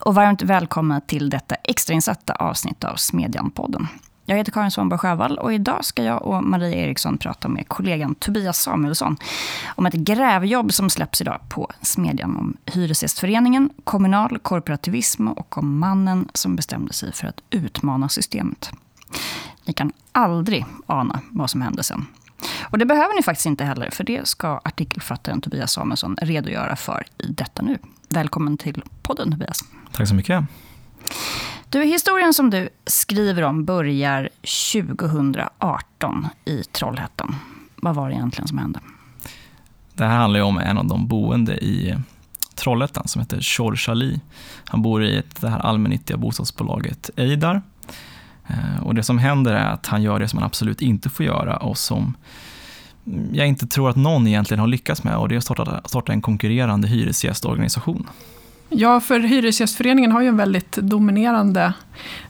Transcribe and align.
och 0.00 0.14
varmt 0.14 0.42
välkomna 0.42 1.00
till 1.00 1.30
detta 1.30 1.54
extrainsatta 1.54 2.34
avsnitt 2.34 2.84
av 2.84 2.94
Smedjan-podden. 2.94 3.86
Jag 4.24 4.36
heter 4.36 4.52
Karin 4.52 4.70
Svanberg-Sjövall 4.70 5.38
och 5.38 5.52
idag 5.52 5.84
ska 5.84 6.02
jag 6.02 6.22
och 6.22 6.44
Maria 6.44 6.76
Eriksson 6.76 7.18
prata 7.18 7.48
med 7.48 7.68
kollegan 7.68 8.14
Tobias 8.14 8.58
Samuelsson 8.58 9.16
om 9.66 9.86
ett 9.86 9.94
grävjobb 9.94 10.72
som 10.72 10.90
släpps 10.90 11.20
idag 11.20 11.40
på 11.48 11.70
Smedjan 11.82 12.36
om 12.36 12.56
Hyresgästföreningen, 12.66 13.70
kommunal 13.84 14.38
korporativism 14.38 15.28
och 15.28 15.58
om 15.58 15.78
mannen 15.78 16.28
som 16.34 16.56
bestämde 16.56 16.92
sig 16.92 17.12
för 17.12 17.26
att 17.28 17.40
utmana 17.50 18.08
systemet. 18.08 18.70
Ni 19.64 19.72
kan 19.72 19.92
aldrig 20.12 20.66
ana 20.86 21.20
vad 21.30 21.50
som 21.50 21.62
hände 21.62 21.82
sen. 21.82 22.06
Och 22.70 22.78
det 22.78 22.86
behöver 22.86 23.16
ni 23.16 23.22
faktiskt 23.22 23.46
inte 23.46 23.64
heller, 23.64 23.90
för 23.90 24.04
det 24.04 24.28
ska 24.28 24.60
artikelförfattaren 24.64 25.40
Tobias 25.40 25.72
Samuelsson 25.72 26.16
redogöra 26.22 26.76
för 26.76 27.06
i 27.18 27.26
detta 27.26 27.62
nu. 27.62 27.78
Välkommen 28.08 28.56
till 28.56 28.82
podden 29.02 29.30
Tobias. 29.30 29.64
Tack 29.92 30.08
så 30.08 30.14
mycket. 30.14 30.44
Du, 31.68 31.84
historien 31.84 32.34
som 32.34 32.50
du 32.50 32.68
skriver 32.86 33.42
om 33.42 33.64
börjar 33.64 34.28
2018 34.72 36.28
i 36.44 36.62
Trollhättan. 36.62 37.36
Vad 37.76 37.94
var 37.94 38.08
det 38.08 38.14
egentligen 38.14 38.48
som 38.48 38.58
hände? 38.58 38.80
Det 39.94 40.04
här 40.04 40.16
handlar 40.16 40.40
om 40.40 40.58
en 40.58 40.78
av 40.78 40.86
de 40.86 41.08
boende 41.08 41.56
i 41.56 41.96
Trollhättan 42.54 43.08
som 43.08 43.20
heter 43.20 43.40
Shor 43.40 43.76
Shali. 43.76 44.20
Han 44.64 44.82
bor 44.82 45.04
i 45.04 45.22
det 45.40 45.48
här 45.48 45.58
allmännyttiga 45.58 46.16
bostadsbolaget 46.16 47.10
Eidar. 47.16 47.62
Eh, 48.46 48.82
och 48.82 48.94
det 48.94 49.02
som 49.02 49.18
händer 49.18 49.52
är 49.52 49.70
att 49.70 49.86
han 49.86 50.02
gör 50.02 50.18
det 50.18 50.28
som 50.28 50.38
han 50.38 50.46
absolut 50.46 50.82
inte 50.82 51.10
får 51.10 51.26
göra 51.26 51.56
och 51.56 51.78
som 51.78 52.16
jag 53.32 53.46
inte 53.46 53.66
tror 53.66 53.90
att 53.90 53.96
någon 53.96 54.26
egentligen 54.26 54.60
har 54.60 54.66
lyckats 54.66 55.04
med 55.04 55.16
och 55.16 55.28
det 55.28 55.34
är 55.34 55.36
att 55.36 55.44
starta, 55.44 55.80
starta 55.84 56.12
en 56.12 56.22
konkurrerande 56.22 56.88
hyresgästorganisation. 56.88 58.08
Ja, 58.68 59.00
för 59.00 59.20
Hyresgästföreningen 59.20 60.12
har 60.12 60.20
ju 60.20 60.28
en 60.28 60.36
väldigt 60.36 60.72
dominerande 60.72 61.72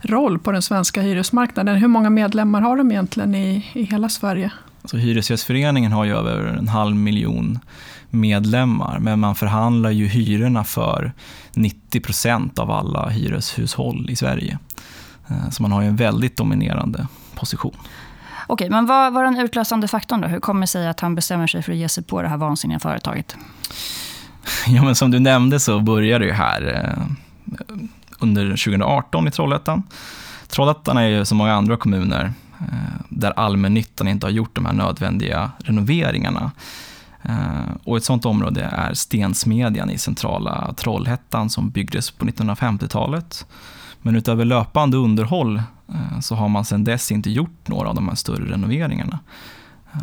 roll 0.01 0.39
på 0.39 0.53
den 0.53 0.62
svenska 0.62 1.01
hyresmarknaden. 1.01 1.77
Hur 1.77 1.89
många 1.89 2.11
medlemmar 2.11 2.61
har 2.61 2.77
de 2.77 2.91
egentligen 2.91 3.34
i, 3.34 3.70
i 3.73 3.83
hela 3.83 4.09
Sverige? 4.09 4.53
Alltså, 4.83 4.97
Hyresgästföreningen 4.97 5.92
har 5.92 6.05
ju 6.05 6.17
över 6.17 6.45
en 6.45 6.69
halv 6.69 6.97
miljon 6.97 7.59
medlemmar, 8.11 8.98
men 8.98 9.20
man 9.20 9.34
förhandlar 9.34 9.91
ju 9.91 10.07
hyrorna 10.07 10.64
för 10.64 11.12
90 11.55 12.01
procent 12.01 12.59
av 12.59 12.70
alla 12.70 13.09
hyreshushåll 13.09 14.11
i 14.11 14.17
Sverige. 14.17 14.59
Eh, 15.29 15.51
så 15.51 15.62
man 15.62 15.73
har 15.73 15.83
ju 15.83 15.89
en 15.89 15.97
väldigt 15.97 16.37
dominerande 16.37 17.07
position. 17.34 17.77
Okej, 18.47 18.70
men 18.70 18.87
vad 18.87 19.12
var 19.12 19.25
den 19.25 19.39
utlösande 19.39 19.89
faktorn 19.89 20.20
då? 20.20 20.29
Hur 20.29 20.41
kommer 20.41 20.61
det 20.61 20.67
sig 20.67 20.89
att 20.89 21.01
han 21.01 21.14
bestämmer 21.14 21.47
sig 21.47 21.62
för 21.62 21.73
att 21.73 21.79
ge 21.79 21.89
sig 21.89 22.05
på 22.05 22.23
det 22.23 22.29
här 22.29 22.37
vansinniga 22.37 22.79
företaget? 22.79 23.37
Ja, 24.66 24.84
men 24.84 24.94
som 24.94 25.11
du 25.11 25.20
nämnde 25.20 25.61
så 25.61 25.80
började 25.80 26.27
det 26.27 26.33
här 26.33 26.84
eh, 26.84 27.06
under 28.19 28.50
2018 28.50 29.28
i 29.28 29.30
Trollhättan. 29.30 29.83
Trollhättan 30.48 30.97
är 30.97 31.06
ju 31.06 31.25
som 31.25 31.39
många 31.39 31.55
andra 31.55 31.77
kommuner 31.77 32.33
eh, 32.61 33.00
där 33.08 33.30
allmännyttan 33.36 34.08
inte 34.08 34.27
har 34.27 34.30
gjort 34.30 34.55
de 34.55 34.67
här 34.67 34.72
nödvändiga 34.72 35.50
renoveringarna. 35.58 36.50
Eh, 37.22 37.77
och 37.84 37.97
ett 37.97 38.05
sådant 38.05 38.27
område 38.27 38.62
är 38.62 38.94
Stensmedjan 38.94 39.91
i 39.91 39.98
centrala 39.98 40.74
Trollhättan 40.77 41.50
som 41.50 41.70
byggdes 41.70 42.11
på 42.11 42.27
1950-talet. 42.27 43.47
Men 44.02 44.17
utöver 44.17 44.44
löpande 44.44 44.97
underhåll 44.97 45.62
så 46.20 46.34
har 46.34 46.48
man 46.48 46.64
sedan 46.64 46.84
dess 46.84 47.12
inte 47.12 47.30
gjort 47.30 47.69
några 47.69 47.89
av 47.89 47.94
de 47.94 48.08
här 48.08 48.14
större 48.14 48.52
renoveringarna. 48.52 49.19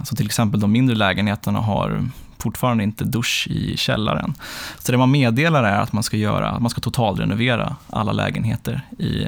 Så 0.04 0.16
till 0.16 0.26
exempel 0.26 0.60
de 0.60 0.72
mindre 0.72 0.96
lägenheterna 0.96 1.60
har 1.60 2.10
fortfarande 2.40 2.84
inte 2.84 3.04
dusch 3.04 3.48
i 3.50 3.78
källaren. 3.78 4.34
Så 4.80 4.92
det 4.92 4.98
man 4.98 5.12
meddelar 5.12 5.64
är 5.64 5.80
att 5.82 5.94
man 5.94 6.04
ska, 6.04 6.18
göra, 6.18 6.60
man 6.60 6.70
ska 6.70 6.82
totalrenovera 6.82 7.76
alla 7.90 8.12
lägenheter 8.12 8.82
i 9.00 9.28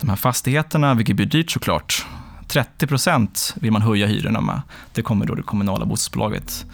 de 0.00 0.08
här 0.08 0.16
fastigheterna, 0.16 0.94
vilket 0.94 1.16
blir 1.16 1.26
dyrt 1.26 1.50
såklart. 1.50 2.06
30 2.46 2.86
procent 2.86 3.54
vill 3.60 3.72
man 3.72 3.82
höja 3.82 4.06
hyrorna 4.06 4.40
med. 4.40 4.60
Det 4.92 5.02
kommer 5.02 5.26
då 5.26 5.34
det 5.34 5.42
kommunala 5.42 5.84
bostadsbolaget 5.84 6.66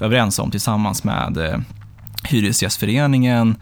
överens 0.00 0.38
om 0.38 0.50
tillsammans 0.50 1.04
med 1.04 1.36
eh, 1.36 1.58
Hyresgästföreningen, 2.24 3.56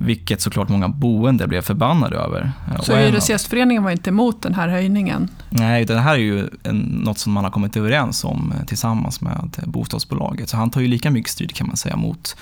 vilket 0.00 0.40
såklart 0.40 0.68
många 0.68 0.88
boende 0.88 1.46
blev 1.46 1.60
förbannade 1.60 2.16
över. 2.16 2.52
Så 2.82 2.96
Hyresgästföreningen 2.96 3.82
var 3.82 3.90
inte 3.90 4.10
emot 4.10 4.42
den 4.42 4.54
här 4.54 4.68
höjningen? 4.68 5.28
Nej, 5.50 5.84
det 5.84 6.00
här 6.00 6.14
är 6.14 6.18
ju 6.18 6.48
något 6.90 7.18
som 7.18 7.32
man 7.32 7.44
har 7.44 7.50
kommit 7.50 7.76
överens 7.76 8.24
om 8.24 8.52
eh, 8.58 8.66
tillsammans 8.66 9.20
med 9.20 9.50
bostadsbolaget. 9.66 10.48
Så 10.48 10.56
han 10.56 10.70
tar 10.70 10.80
ju 10.80 10.86
lika 10.86 11.10
mycket 11.10 11.30
strid 11.30 11.54
kan 11.54 11.66
man 11.66 11.76
säga 11.76 11.96
mot 11.96 12.36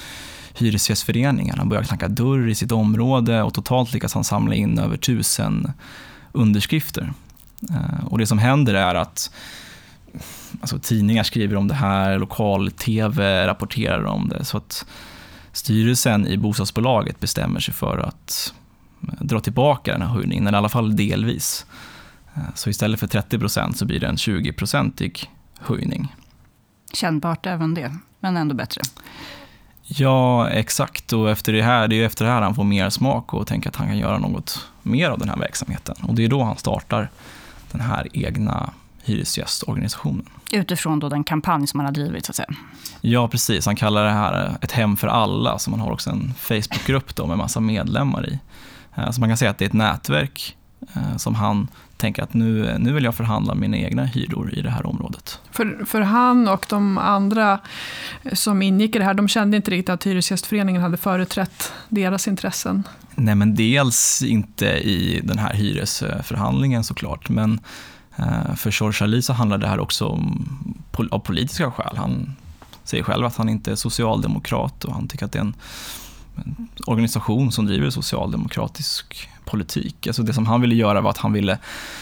Hyresgästföreningen. 0.54 1.58
Han 1.58 1.68
börjar 1.68 1.82
knacka 1.82 2.08
dörr 2.08 2.48
i 2.48 2.54
sitt 2.54 2.72
område 2.72 3.42
och 3.42 3.54
totalt 3.54 3.92
lyckas 3.92 4.14
han 4.14 4.24
samla 4.24 4.54
in 4.54 4.78
över 4.78 4.96
tusen 4.96 5.72
underskrifter. 6.32 7.12
Eh, 7.70 8.06
och 8.06 8.19
det 8.19 8.26
som 8.26 8.38
händer 8.38 8.74
är 8.74 8.94
att 8.94 9.30
alltså, 10.60 10.78
tidningar 10.78 11.22
skriver 11.22 11.56
om 11.56 11.69
det 11.69 11.74
här, 11.74 12.19
lokal-tv 12.19 13.46
rapporterar 13.46 14.04
om 14.04 14.28
det. 14.28 14.44
Så 14.44 14.56
att 14.56 14.86
styrelsen 15.52 16.26
i 16.26 16.36
bostadsbolaget 16.36 17.20
bestämmer 17.20 17.60
sig 17.60 17.74
för 17.74 17.98
att 17.98 18.54
eh, 19.02 19.24
dra 19.24 19.40
tillbaka 19.40 19.92
den 19.92 20.02
här 20.02 20.08
höjningen, 20.08 20.46
eller 20.46 20.58
i 20.58 20.60
alla 20.60 20.68
fall 20.68 20.96
delvis. 20.96 21.66
Eh, 22.34 22.42
så 22.54 22.70
istället 22.70 23.00
för 23.00 23.06
30 23.06 23.38
procent 23.38 23.78
så 23.78 23.84
blir 23.84 24.00
det 24.00 24.06
en 24.06 24.16
20-procentig 24.16 25.30
höjning. 25.60 26.14
Kännbart 26.92 27.46
även 27.46 27.74
det, 27.74 27.96
men 28.20 28.36
ändå 28.36 28.54
bättre. 28.54 28.80
Ja, 29.82 30.48
exakt. 30.48 31.12
Och 31.12 31.30
efter 31.30 31.52
det 31.52 31.62
här, 31.62 31.88
det 31.88 31.96
är 32.02 32.06
efter 32.06 32.24
det 32.24 32.30
här 32.30 32.42
han 32.42 32.54
får 32.54 32.64
mer 32.64 32.90
smak 32.90 33.34
och 33.34 33.46
tänker 33.46 33.69
att 33.69 33.76
han 33.76 33.86
kan 33.86 33.98
göra 33.98 34.19
något 34.19 34.69
mer 34.82 35.10
av 35.10 35.19
den 35.19 35.28
här 35.28 35.36
verksamheten. 35.36 35.96
Och 36.02 36.14
det 36.14 36.24
är 36.24 36.28
då 36.28 36.42
han 36.42 36.56
startar 36.56 37.10
den 37.72 37.80
här 37.80 38.08
egna 38.12 38.72
hyresgästorganisationen. 39.04 40.26
Utifrån 40.52 40.98
då 40.98 41.08
den 41.08 41.24
kampanj 41.24 41.66
som 41.66 41.80
han 41.80 41.84
har 41.86 41.92
drivit, 41.92 42.26
så 42.26 42.32
att 42.32 42.36
säga. 42.36 42.48
Ja, 43.00 43.28
precis. 43.28 43.66
Han 43.66 43.76
kallar 43.76 44.04
det 44.04 44.10
här 44.10 44.56
ett 44.60 44.72
hem 44.72 44.96
för 44.96 45.08
alla, 45.08 45.58
så 45.58 45.70
man 45.70 45.80
har 45.80 45.90
också 45.90 46.10
en 46.10 46.34
Facebookgrupp 46.38 47.16
då 47.16 47.26
med 47.26 47.38
massa 47.38 47.60
medlemmar 47.60 48.28
i. 48.28 48.38
Eh, 48.94 49.10
så 49.10 49.20
man 49.20 49.30
kan 49.30 49.36
säga 49.36 49.50
att 49.50 49.58
det 49.58 49.64
är 49.64 49.66
ett 49.66 49.72
nätverk 49.72 50.56
eh, 50.94 51.16
som 51.16 51.34
han 51.34 51.68
tänker 51.96 52.22
att 52.22 52.34
nu, 52.34 52.76
nu 52.78 52.92
vill 52.92 53.04
jag 53.04 53.14
förhandla 53.14 53.54
mina 53.54 53.76
egna 53.76 54.04
hyror 54.04 54.54
i 54.54 54.62
det 54.62 54.70
här 54.70 54.86
området. 54.86 55.40
För, 55.50 55.84
för 55.86 56.00
han 56.00 56.48
och 56.48 56.66
de 56.69 56.98
andra 56.98 57.60
som 58.32 58.62
ingick 58.62 58.96
i 58.96 58.98
det 58.98 59.04
här, 59.04 59.14
de 59.14 59.28
kände 59.28 59.56
inte 59.56 59.70
riktigt 59.70 59.90
att 59.90 60.06
Hyresgästföreningen 60.06 60.82
hade 60.82 60.96
företrätt 60.96 61.72
deras 61.88 62.28
intressen? 62.28 62.82
Nej, 63.14 63.34
men 63.34 63.54
dels 63.54 64.22
inte 64.22 64.66
i 64.66 65.20
den 65.24 65.38
här 65.38 65.54
hyresförhandlingen 65.54 66.84
såklart, 66.84 67.28
men 67.28 67.60
Eh, 68.17 68.55
för 68.55 68.71
George 68.81 69.05
Ali 69.05 69.23
så 69.23 69.33
handlar 69.33 69.59
det 69.59 69.69
här 69.69 69.81
också 69.81 70.06
om, 70.06 70.49
av 71.11 71.19
politiska 71.19 71.71
skäl. 71.71 71.97
Han 71.97 72.37
säger 72.84 73.05
själv 73.05 73.27
att 73.27 73.37
han 73.37 73.49
inte 73.49 73.73
är 73.73 73.77
socialdemokrat 73.77 74.84
och 74.84 74.95
han 74.95 75.09
tycker 75.09 75.27
att 75.27 75.33
det 75.33 75.39
är 75.39 75.43
en, 75.43 75.55
en 76.37 76.69
organisation 76.87 77.53
som 77.53 77.67
driver 77.67 77.91
socialdemokratisk 77.91 79.28
politik. 79.45 80.06
Alltså 80.06 80.23
det 80.23 80.33
som 80.33 80.47
han 80.47 80.61
ville 80.61 80.75
göra 80.75 81.00
var 81.00 81.11
att 81.11 81.19
han 81.19 81.33
ville 81.33 81.59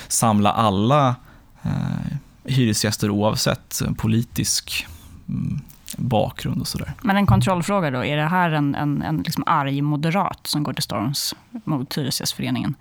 samla 0.09 0.53
alla 0.53 1.15
eh, 1.63 2.17
hyresgäster 2.45 3.11
oavsett 3.11 3.83
eh, 3.83 3.93
politisk 3.93 4.87
mm, 5.29 5.61
bakgrund 5.97 6.61
och 6.61 6.69
sådär. 6.69 6.93
Men 7.03 7.17
en 7.17 7.27
kontrollfråga 7.27 7.91
då, 7.91 8.05
är 8.05 8.17
det 8.17 8.27
här 8.27 8.51
en, 8.51 8.75
en, 8.75 9.03
en 9.03 9.17
liksom 9.17 9.45
arg 9.47 9.83
moderat 9.83 10.47
som 10.47 10.63
går 10.63 10.73
till 10.73 10.83
storms 10.83 11.35
mot 11.65 11.99
Hyresgästföreningen 11.99 12.75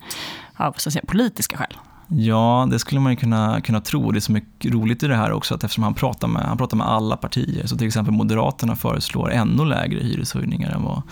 av 0.56 0.72
så 0.72 0.88
att 0.88 0.92
säga, 0.92 1.04
politiska 1.06 1.56
skäl? 1.56 1.76
Ja, 2.12 2.68
det 2.70 2.78
skulle 2.78 3.00
man 3.00 3.12
ju 3.12 3.16
kunna, 3.16 3.60
kunna 3.60 3.80
tro. 3.80 4.12
Det 4.12 4.18
är 4.18 4.20
så 4.20 4.32
mycket 4.32 4.72
roligt 4.72 5.02
i 5.02 5.06
det 5.06 5.16
här 5.16 5.32
också 5.32 5.54
att 5.54 5.64
eftersom 5.64 5.84
han 5.84 5.94
pratar, 5.94 6.28
med, 6.28 6.42
han 6.42 6.58
pratar 6.58 6.76
med 6.76 6.88
alla 6.88 7.16
partier. 7.16 7.66
Så 7.66 7.76
till 7.76 7.86
exempel 7.86 8.14
Moderaterna 8.14 8.76
föreslår 8.76 9.30
ännu 9.30 9.64
lägre 9.64 10.00
hyreshöjningar 10.00 10.70
än 10.70 10.82
vad 10.82 11.02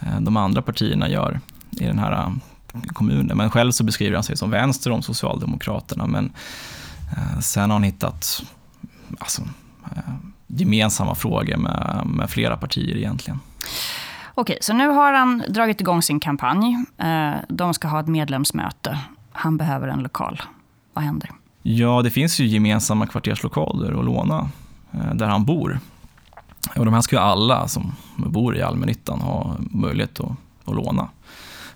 eh, 0.00 0.20
de 0.20 0.36
andra 0.36 0.62
partierna 0.62 1.08
gör 1.08 1.40
i 1.70 1.84
den 1.84 1.98
här 1.98 2.12
eh, 2.12 2.80
kommunen. 2.86 3.36
Men 3.36 3.50
själv 3.50 3.72
så 3.72 3.84
beskriver 3.84 4.14
han 4.14 4.24
sig 4.24 4.36
som 4.36 4.50
vänster 4.50 4.90
om 4.90 5.02
Socialdemokraterna. 5.02 6.06
Men 6.06 6.32
eh, 7.16 7.40
sen 7.40 7.70
har 7.70 7.74
han 7.74 7.82
hittat 7.82 8.42
alltså, 9.18 9.42
gemensamma 10.46 11.14
frågor 11.14 11.56
med, 11.56 12.02
med 12.04 12.30
flera 12.30 12.56
partier 12.56 12.96
egentligen. 12.96 13.40
Okej, 14.34 14.58
så 14.60 14.72
nu 14.72 14.88
har 14.88 15.12
han 15.12 15.42
dragit 15.48 15.80
igång 15.80 16.02
sin 16.02 16.20
kampanj. 16.20 16.84
De 17.48 17.74
ska 17.74 17.88
ha 17.88 18.00
ett 18.00 18.06
medlemsmöte 18.06 18.98
han 19.38 19.56
behöver 19.56 19.88
en 19.88 20.02
lokal. 20.02 20.42
Vad 20.92 21.04
händer? 21.04 21.30
Ja, 21.62 22.02
det 22.02 22.10
finns 22.10 22.40
ju 22.40 22.46
gemensamma 22.46 23.06
kvarterslokaler 23.06 23.98
att 23.98 24.04
låna 24.04 24.50
eh, 24.92 25.14
där 25.14 25.26
han 25.26 25.44
bor. 25.44 25.80
Och 26.76 26.84
de 26.84 26.94
här 26.94 27.00
ska 27.00 27.16
ju 27.16 27.22
alla 27.22 27.68
som 27.68 27.92
bor 28.16 28.56
i 28.56 28.62
allmännyttan 28.62 29.20
ha 29.20 29.56
möjlighet 29.58 30.20
att, 30.20 30.30
att 30.64 30.74
låna. 30.74 31.08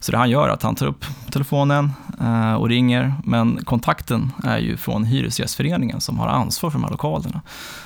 Så 0.00 0.12
det 0.12 0.19
han 0.19 0.31
gör 0.31 0.49
är 0.49 0.53
att 0.53 0.62
han 0.62 0.75
tar 0.75 0.87
upp 0.87 1.05
telefonen 1.31 1.93
eh, 2.20 2.55
och 2.55 2.69
ringer, 2.69 3.14
men 3.25 3.64
kontakten 3.64 4.32
är 4.44 4.59
ju 4.59 4.76
från 4.76 5.05
Hyresgästföreningen 5.05 6.00
som 6.00 6.19
har 6.19 6.29
ansvar 6.29 6.70
för 6.70 6.79
de 6.79 6.85
här 6.85 6.91
lokalerna. 6.91 7.41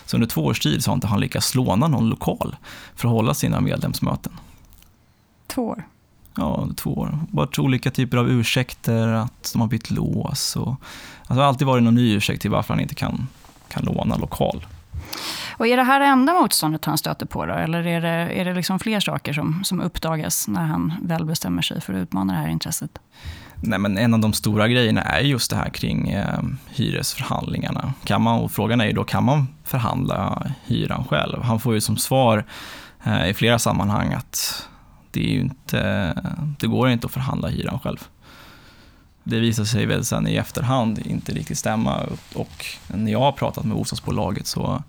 Så 0.06 0.16
under 0.16 0.26
två 0.26 0.44
års 0.44 0.60
tid 0.60 0.84
så 0.84 0.90
har 0.90 0.94
inte 0.94 1.06
han 1.06 1.20
lyckats 1.20 1.54
låna 1.54 1.88
någon 1.88 2.08
lokal 2.08 2.56
för 2.94 3.08
att 3.08 3.14
hålla 3.14 3.34
sina 3.34 3.60
medlemsmöten. 3.60 4.32
Två 5.46 5.66
år? 5.66 5.84
Ja, 6.36 6.68
två 6.76 6.94
år. 6.94 7.18
Varit 7.30 7.58
olika 7.58 7.90
typer 7.90 8.16
av 8.16 8.30
ursäkter, 8.30 9.08
att 9.08 9.50
de 9.52 9.60
har 9.60 9.68
bytt 9.68 9.90
lås. 9.90 10.56
Och, 10.56 10.68
alltså, 10.68 11.34
det 11.34 11.40
har 11.40 11.42
alltid 11.42 11.66
varit 11.66 11.82
någon 11.82 11.94
ny 11.94 12.14
ursäkt 12.14 12.42
till 12.42 12.50
varför 12.50 12.74
han 12.74 12.80
inte 12.80 12.94
kan, 12.94 13.28
kan 13.68 13.84
låna 13.84 14.16
lokal. 14.16 14.66
Och 15.58 15.66
är 15.66 15.76
det 15.76 15.82
här 15.82 16.00
det 16.00 16.06
enda 16.06 16.34
motståndet 16.34 16.84
han 16.84 16.98
stöter 16.98 17.26
på? 17.26 17.46
Då? 17.46 17.52
Eller 17.52 17.86
är 17.86 18.00
det, 18.00 18.40
är 18.40 18.44
det 18.44 18.54
liksom 18.54 18.78
fler 18.78 19.00
saker 19.00 19.32
som, 19.32 19.64
som 19.64 19.80
uppdagas 19.80 20.48
när 20.48 20.66
han 20.66 20.94
väl 21.02 21.24
bestämmer 21.24 21.62
sig 21.62 21.80
för 21.80 21.92
att 21.92 21.98
utmana 21.98 22.32
det 22.32 22.38
här 22.38 22.48
intresset? 22.48 22.98
Nej, 23.60 23.78
men 23.78 23.98
en 23.98 24.14
av 24.14 24.20
de 24.20 24.32
stora 24.32 24.68
grejerna 24.68 25.02
är 25.02 25.20
just 25.20 25.50
det 25.50 25.56
här 25.56 25.68
kring 25.68 26.08
eh, 26.08 26.40
hyresförhandlingarna. 26.68 27.92
Kan 28.04 28.22
man, 28.22 28.40
och 28.40 28.52
frågan 28.52 28.80
är 28.80 28.86
ju 28.86 28.92
då, 28.92 29.04
kan 29.04 29.24
man 29.24 29.48
förhandla 29.64 30.42
hyran 30.64 31.04
själv? 31.04 31.42
Han 31.42 31.60
får 31.60 31.74
ju 31.74 31.80
som 31.80 31.96
svar 31.96 32.44
eh, 33.04 33.28
i 33.28 33.34
flera 33.34 33.58
sammanhang 33.58 34.12
att 34.12 34.68
det, 35.16 35.34
är 35.34 35.40
inte, 35.40 36.22
det 36.58 36.66
går 36.66 36.88
inte 36.88 37.06
att 37.06 37.12
förhandla 37.12 37.48
hyran 37.48 37.78
själv. 37.78 38.04
Det 39.24 39.40
visar 39.40 39.64
sig 39.64 39.86
väl 39.86 40.04
sen 40.04 40.28
i 40.28 40.36
efterhand 40.36 40.98
inte 40.98 41.32
riktigt 41.32 41.58
stämma 41.58 42.00
och 42.34 42.66
när 42.86 43.12
jag 43.12 43.20
har 43.20 43.32
pratat 43.32 43.64
med 43.64 43.76
bostadsbolaget 43.76 44.46
så 44.46 44.82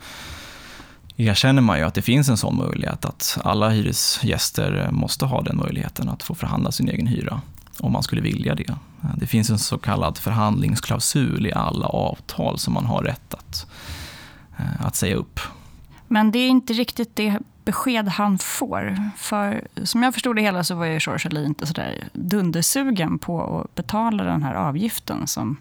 erkänner 1.18 1.62
man 1.62 1.78
ju 1.78 1.84
att 1.84 1.94
det 1.94 2.02
finns 2.02 2.30
en 2.30 2.38
sån 2.38 2.58
möjlighet 2.58 3.06
att 3.06 3.38
alla 3.44 3.70
hyresgäster 3.70 4.90
måste 4.92 5.26
ha 5.26 5.42
den 5.42 5.58
möjligheten 5.58 6.10
att 6.10 6.24
få 6.24 6.36
förhandla 6.36 6.72
sin 6.72 6.90
egen 6.90 7.08
hyra 7.08 7.42
om 7.80 7.92
man 7.92 8.04
skulle 8.04 8.22
vilja 8.22 8.56
det. 8.56 8.76
Det 9.16 9.28
finns 9.28 9.50
en 9.50 9.60
så 9.60 9.78
kallad 9.78 10.18
förhandlingsklausul 10.18 11.48
i 11.48 11.54
alla 11.54 11.88
avtal 11.88 12.60
som 12.60 12.74
man 12.74 12.86
har 12.86 13.04
rätt 13.04 13.34
att, 13.34 13.68
eh, 14.58 14.86
att 14.86 14.96
säga 14.96 15.16
upp. 15.16 15.40
Men 16.08 16.32
det 16.32 16.40
är 16.40 16.50
inte 16.50 16.74
riktigt 16.74 17.16
det 17.16 17.40
besked 17.68 18.08
han 18.08 18.38
får. 18.38 18.98
För 19.18 19.68
som 19.84 20.04
jag 20.04 20.14
förstod 20.14 20.36
det 20.36 20.42
hela 20.42 20.64
så 20.64 20.76
var 20.76 20.86
ju 20.86 21.00
Shorshali 21.00 21.46
inte 21.46 21.68
sådär 21.68 22.04
dundersugen 22.14 23.20
på 23.20 23.60
att 23.60 23.76
betala 23.76 24.24
den 24.24 24.44
här 24.44 24.54
avgiften 24.54 25.28
som 25.28 25.58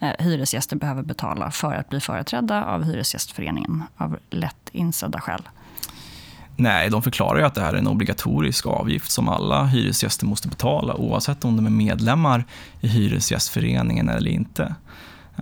eh, 0.00 0.12
hyresgäster 0.18 0.76
behöver 0.76 1.02
betala 1.02 1.50
för 1.50 1.74
att 1.74 1.88
bli 1.88 2.00
företrädda 2.00 2.64
av 2.64 2.84
Hyresgästföreningen 2.84 3.82
av 3.96 4.18
lätt 4.30 4.68
insedda 4.72 5.20
skäl. 5.20 5.42
Nej, 6.56 6.90
de 6.90 7.02
förklarar 7.02 7.38
ju 7.38 7.44
att 7.44 7.54
det 7.54 7.60
här 7.60 7.74
är 7.74 7.78
en 7.78 7.88
obligatorisk 7.88 8.66
avgift 8.66 9.10
som 9.10 9.28
alla 9.28 9.64
hyresgäster 9.64 10.26
måste 10.26 10.48
betala 10.48 10.94
oavsett 10.94 11.44
om 11.44 11.56
de 11.56 11.66
är 11.66 11.70
medlemmar 11.70 12.44
i 12.80 12.88
Hyresgästföreningen 12.88 14.08
eller 14.08 14.30
inte. 14.30 14.74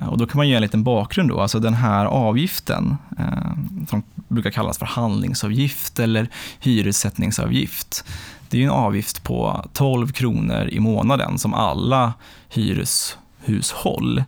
Eh, 0.00 0.08
och 0.08 0.18
då 0.18 0.26
kan 0.26 0.36
man 0.36 0.48
ge 0.48 0.54
en 0.54 0.62
liten 0.62 0.82
bakgrund. 0.82 1.28
Då. 1.28 1.40
Alltså 1.40 1.58
den 1.58 1.74
här 1.74 2.06
avgiften, 2.06 2.96
eh, 3.18 3.86
som 3.88 4.02
brukar 4.28 4.50
kallas 4.50 4.78
förhandlingsavgift 4.78 5.98
eller 5.98 6.28
hyressättningsavgift, 6.60 8.04
det 8.48 8.60
är 8.60 8.64
en 8.64 8.70
avgift 8.70 9.22
på 9.22 9.64
12 9.72 10.12
kronor 10.12 10.68
i 10.68 10.80
månaden 10.80 11.38
som 11.38 11.54
alla 11.54 12.12
hyreshushåll 12.48 14.24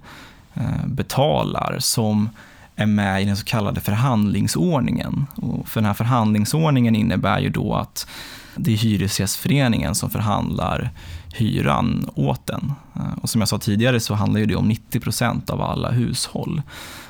eh, 0.54 0.86
betalar 0.86 1.76
som 1.78 2.28
är 2.76 2.86
med 2.86 3.22
i 3.22 3.24
den 3.24 3.36
så 3.36 3.44
kallade 3.44 3.80
förhandlingsordningen. 3.80 5.26
Och 5.34 5.68
för 5.68 5.80
den 5.80 5.86
här 5.86 5.94
förhandlingsordningen 5.94 6.96
innebär 6.96 7.40
ju 7.40 7.48
då 7.48 7.74
att 7.74 8.06
det 8.56 8.72
är 8.72 8.76
Hyresgästföreningen 8.76 9.94
som 9.94 10.10
förhandlar 10.10 10.90
hyran 11.34 12.10
åt 12.14 12.46
den. 12.46 12.72
Eh, 12.96 13.12
och 13.22 13.30
som 13.30 13.40
jag 13.40 13.48
sa 13.48 13.58
tidigare 13.58 14.00
så 14.00 14.14
handlar 14.14 14.40
det 14.40 14.56
om 14.56 14.68
90 14.68 15.00
procent 15.00 15.50
av 15.50 15.60
alla 15.60 15.90
hushåll. 15.90 16.62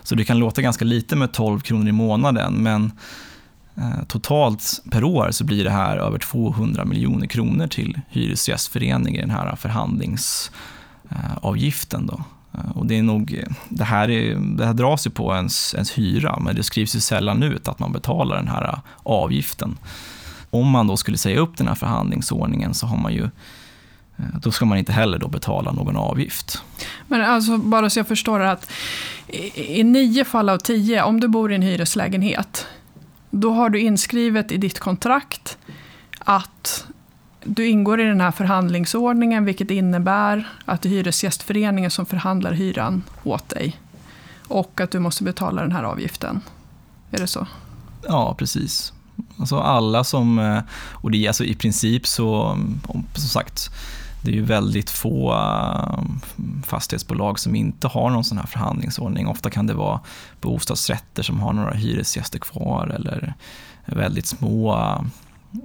Så 0.02 0.14
det 0.14 0.24
kan 0.24 0.38
låta 0.38 0.62
ganska 0.62 0.84
lite 0.84 1.16
med 1.16 1.32
12 1.32 1.60
kronor 1.60 1.88
i 1.88 1.92
månaden, 1.92 2.54
men 2.54 2.92
eh, 3.74 4.04
totalt 4.08 4.82
per 4.90 5.04
år 5.04 5.30
så 5.30 5.44
blir 5.44 5.64
det 5.64 5.70
här 5.70 5.96
över 5.96 6.18
200 6.18 6.84
miljoner 6.84 7.26
kronor 7.26 7.66
till 7.66 8.00
Hyresgästföreningen 8.08 9.16
i 9.16 9.20
den 9.20 9.30
här 9.30 9.56
förhandlingsavgiften. 9.56 12.00
Eh, 12.00 12.06
då. 12.06 12.24
Och 12.74 12.86
det, 12.86 12.98
är 12.98 13.02
nog, 13.02 13.44
det, 13.68 13.84
här 13.84 14.10
är, 14.10 14.56
det 14.56 14.66
här 14.66 14.74
dras 14.74 15.06
ju 15.06 15.10
på 15.10 15.34
ens, 15.34 15.74
ens 15.74 15.98
hyra, 15.98 16.38
men 16.40 16.56
det 16.56 16.62
skrivs 16.62 16.96
ju 16.96 17.00
sällan 17.00 17.42
ut 17.42 17.68
att 17.68 17.78
man 17.78 17.92
betalar 17.92 18.36
den 18.36 18.48
här 18.48 18.78
avgiften. 19.02 19.78
Om 20.50 20.68
man 20.68 20.86
då 20.86 20.96
skulle 20.96 21.18
säga 21.18 21.40
upp 21.40 21.56
den 21.56 21.68
här 21.68 21.74
förhandlingsordningen 21.74 22.74
så 22.74 22.86
har 22.86 22.96
man 22.96 23.12
ju 23.12 23.22
eh, 23.22 23.30
då 24.16 24.50
ska 24.50 24.64
man 24.64 24.78
inte 24.78 24.92
heller 24.92 25.18
då 25.18 25.28
betala 25.28 25.72
någon 25.72 25.96
avgift. 25.96 26.62
Men 27.08 27.20
alltså, 27.22 27.58
bara 27.58 27.90
så 27.90 27.98
jag 27.98 28.08
förstår 28.08 28.40
att 28.40 28.70
i, 29.26 29.80
i 29.80 29.84
nio 29.84 30.24
fall 30.24 30.48
av 30.48 30.58
tio, 30.58 31.02
om 31.02 31.20
du 31.20 31.28
bor 31.28 31.52
i 31.52 31.54
en 31.54 31.62
hyreslägenhet, 31.62 32.66
då 33.30 33.52
har 33.52 33.70
du 33.70 33.80
inskrivet 33.80 34.52
i 34.52 34.56
ditt 34.56 34.78
kontrakt 34.80 35.58
att 36.18 36.86
du 37.44 37.66
ingår 37.66 38.00
i 38.00 38.04
den 38.04 38.20
här 38.20 38.30
förhandlingsordningen, 38.30 39.44
vilket 39.44 39.70
innebär 39.70 40.48
att 40.64 40.82
det 40.82 40.88
är 40.88 40.90
Hyresgästföreningen 40.90 41.90
som 41.90 42.06
förhandlar 42.06 42.52
hyran 42.52 43.02
åt 43.22 43.48
dig. 43.48 43.76
Och 44.48 44.80
att 44.80 44.90
du 44.90 44.98
måste 44.98 45.24
betala 45.24 45.62
den 45.62 45.72
här 45.72 45.82
avgiften. 45.82 46.40
Är 47.10 47.18
det 47.18 47.26
så? 47.26 47.46
Ja, 48.02 48.34
precis. 48.38 48.92
Alltså 49.38 49.58
alla 49.58 50.04
som, 50.04 50.38
eh, 50.38 50.58
och 50.74 51.10
det 51.10 51.24
är 51.24 51.28
alltså 51.28 51.44
i 51.44 51.54
princip 51.54 52.06
så, 52.06 52.58
som 53.14 53.28
sagt, 53.28 53.70
det 54.22 54.30
är 54.30 54.34
ju 54.34 54.44
väldigt 54.44 54.90
få 54.90 55.32
eh, 55.34 56.04
fastighetsbolag 56.64 57.38
som 57.38 57.54
inte 57.54 57.88
har 57.88 58.10
någon 58.10 58.24
sån 58.24 58.38
här 58.38 58.46
förhandlingsordning. 58.46 59.26
Ofta 59.26 59.50
kan 59.50 59.66
det 59.66 59.74
vara 59.74 60.00
bostadsrätter 60.40 61.22
som 61.22 61.40
har 61.40 61.52
några 61.52 61.72
hyresgäster 61.72 62.38
kvar 62.38 62.86
eller 62.86 63.34
väldigt 63.86 64.26
små 64.26 64.74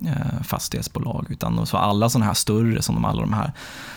eh, 0.06 0.42
fastighetsbolag. 0.44 1.26
Utan 1.30 1.66
så 1.66 1.78
alla 1.78 2.10
sådana 2.10 2.26
här 2.26 2.34
större, 2.34 2.82
som 2.82 2.96
de, 2.96 3.06
alla 3.06 3.22
de 3.22 3.34
här, 3.34 3.52